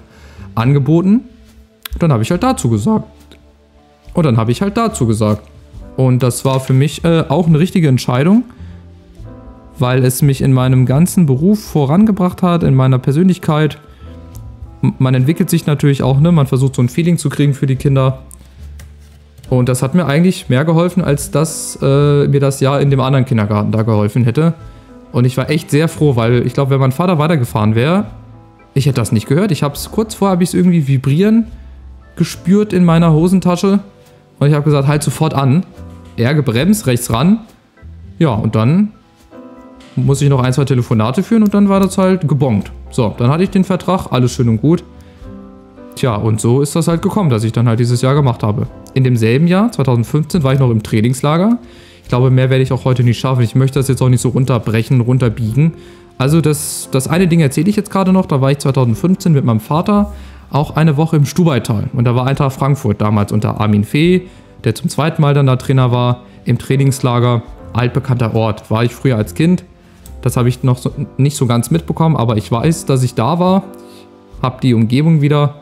[0.55, 1.21] angeboten.
[1.99, 3.05] Dann habe ich halt dazu gesagt.
[4.13, 5.50] Und dann habe ich halt dazu gesagt.
[6.05, 8.43] Und das war für mich äh, auch eine richtige Entscheidung
[9.81, 13.79] weil es mich in meinem ganzen Beruf vorangebracht hat, in meiner Persönlichkeit.
[14.81, 16.31] Man entwickelt sich natürlich auch, ne?
[16.31, 18.19] man versucht so ein Feeling zu kriegen für die Kinder.
[19.49, 23.01] Und das hat mir eigentlich mehr geholfen, als dass äh, mir das Jahr in dem
[23.01, 24.53] anderen Kindergarten da geholfen hätte.
[25.11, 28.05] Und ich war echt sehr froh, weil ich glaube, wenn mein Vater weitergefahren wäre,
[28.73, 29.51] ich hätte das nicht gehört.
[29.51, 31.47] Ich habe es kurz vorher habe ich es irgendwie vibrieren
[32.15, 33.79] gespürt in meiner Hosentasche
[34.39, 35.65] und ich habe gesagt, halt sofort an.
[36.17, 37.39] Er gebremst, rechts ran.
[38.19, 38.91] Ja, und dann
[39.95, 42.71] muss ich noch ein, zwei Telefonate führen und dann war das halt gebongt.
[42.91, 44.83] So, dann hatte ich den Vertrag, alles schön und gut.
[45.95, 48.67] Tja, und so ist das halt gekommen, dass ich dann halt dieses Jahr gemacht habe.
[48.93, 51.57] In demselben Jahr, 2015, war ich noch im Trainingslager.
[52.03, 53.41] Ich glaube, mehr werde ich auch heute nicht schaffen.
[53.41, 55.73] Ich möchte das jetzt auch nicht so runterbrechen, runterbiegen.
[56.17, 58.25] Also das, das eine Ding erzähle ich jetzt gerade noch.
[58.25, 60.13] Da war ich 2015 mit meinem Vater
[60.49, 61.89] auch eine Woche im Stubaital.
[61.93, 64.27] Und da war Eintracht Frankfurt damals unter Armin Fee,
[64.63, 67.43] der zum zweiten Mal dann da Trainer war, im Trainingslager.
[67.73, 68.69] Altbekannter Ort.
[68.69, 69.63] War ich früher als Kind.
[70.21, 73.39] Das habe ich noch so, nicht so ganz mitbekommen, aber ich weiß, dass ich da
[73.39, 73.63] war.
[74.41, 75.55] Habe die Umgebung wieder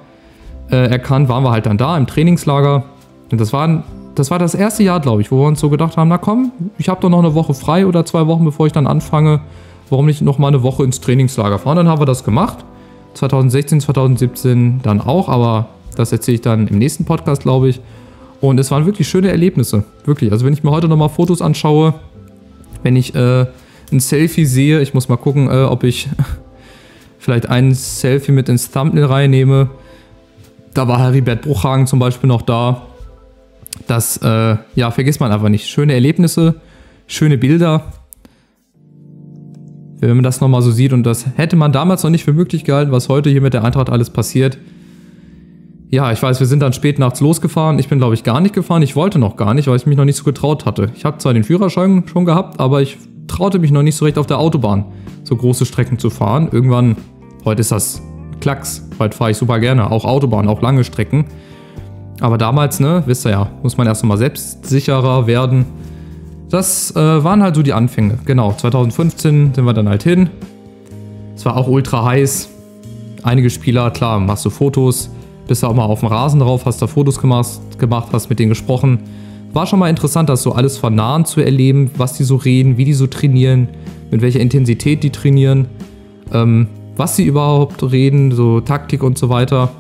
[0.72, 2.84] äh, erkannt, waren wir halt dann da im Trainingslager.
[3.32, 3.84] Und das war,
[4.16, 6.52] das war das erste Jahr, glaube ich, wo wir uns so gedacht haben, na komm,
[6.78, 9.42] ich habe doch noch eine Woche frei oder zwei Wochen, bevor ich dann anfange.
[9.90, 11.78] Warum nicht noch mal eine Woche ins Trainingslager fahren?
[11.78, 12.64] Dann haben wir das gemacht.
[13.16, 17.82] 2016, 2017 dann auch, aber das erzähle ich dann im nächsten Podcast, glaube ich.
[18.42, 19.84] Und es waren wirklich schöne Erlebnisse.
[20.06, 20.32] Wirklich.
[20.32, 21.94] Also wenn ich mir heute nochmal Fotos anschaue,
[22.84, 23.46] wenn ich äh,
[23.92, 24.82] ein Selfie sehe.
[24.82, 26.10] Ich muss mal gucken, äh, ob ich
[27.20, 29.70] vielleicht ein Selfie mit ins Thumbnail reinnehme.
[30.74, 32.84] Da war Heribert Bruchhagen zum Beispiel noch da.
[33.88, 35.68] Das, äh, ja, vergisst man einfach nicht.
[35.68, 36.56] Schöne Erlebnisse,
[37.08, 37.94] schöne Bilder.
[40.00, 42.64] Wenn man das nochmal so sieht und das hätte man damals noch nicht für möglich
[42.64, 44.58] gehalten, was heute hier mit der Eintracht alles passiert.
[45.92, 47.80] Ja, ich weiß, wir sind dann spät nachts losgefahren.
[47.80, 48.84] Ich bin, glaube ich, gar nicht gefahren.
[48.84, 50.92] Ich wollte noch gar nicht, weil ich mich noch nicht so getraut hatte.
[50.96, 54.20] Ich habe zwar den Führerschein schon gehabt, aber ich traute mich noch nicht so recht
[54.20, 54.86] auf der Autobahn
[55.24, 56.50] so große Strecken zu fahren.
[56.52, 56.96] Irgendwann,
[57.44, 58.02] heute ist das
[58.40, 61.26] Klacks, heute fahre ich super gerne, auch Autobahn, auch lange Strecken.
[62.20, 65.66] Aber damals, ne, wisst ihr ja, muss man erst mal selbstsicherer werden.
[66.50, 68.18] Das äh, waren halt so die Anfänge.
[68.26, 70.30] Genau, 2015 sind wir dann halt hin.
[71.36, 72.50] Es war auch ultra heiß.
[73.24, 75.10] Einige Spieler, klar, machst du Fotos,
[75.50, 78.38] bist du auch mal auf dem Rasen drauf, hast da Fotos gemacht, gemacht hast mit
[78.38, 79.00] denen gesprochen.
[79.52, 82.78] War schon mal interessant, das so alles von nahen zu erleben, was die so reden,
[82.78, 83.68] wie die so trainieren,
[84.12, 85.68] mit welcher Intensität die trainieren,
[86.32, 89.72] ähm, was sie überhaupt reden, so Taktik und so weiter.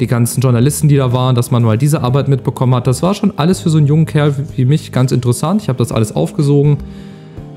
[0.00, 3.14] Die ganzen Journalisten, die da waren, dass man mal diese Arbeit mitbekommen hat, das war
[3.14, 5.62] schon alles für so einen jungen Kerl wie mich ganz interessant.
[5.62, 6.78] Ich habe das alles aufgesogen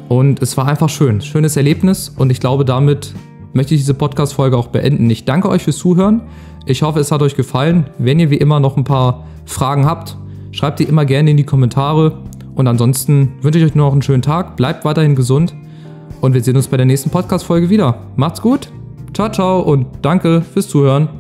[0.08, 1.20] und es war einfach schön.
[1.22, 3.16] Schönes Erlebnis und ich glaube, damit
[3.54, 5.10] möchte ich diese Podcast-Folge auch beenden.
[5.10, 6.22] Ich danke euch fürs Zuhören.
[6.66, 7.88] Ich hoffe, es hat euch gefallen.
[7.98, 10.18] Wenn ihr wie immer noch ein paar Fragen habt,
[10.52, 12.18] Schreibt die immer gerne in die Kommentare.
[12.56, 14.58] Und ansonsten wünsche ich euch noch einen schönen Tag.
[14.58, 15.56] Bleibt weiterhin gesund.
[16.22, 18.00] Und wir sehen uns bei der nächsten Podcast-Folge wieder.
[18.16, 18.72] Macht's gut.
[19.14, 21.19] Ciao, ciao und danke fürs Zuhören.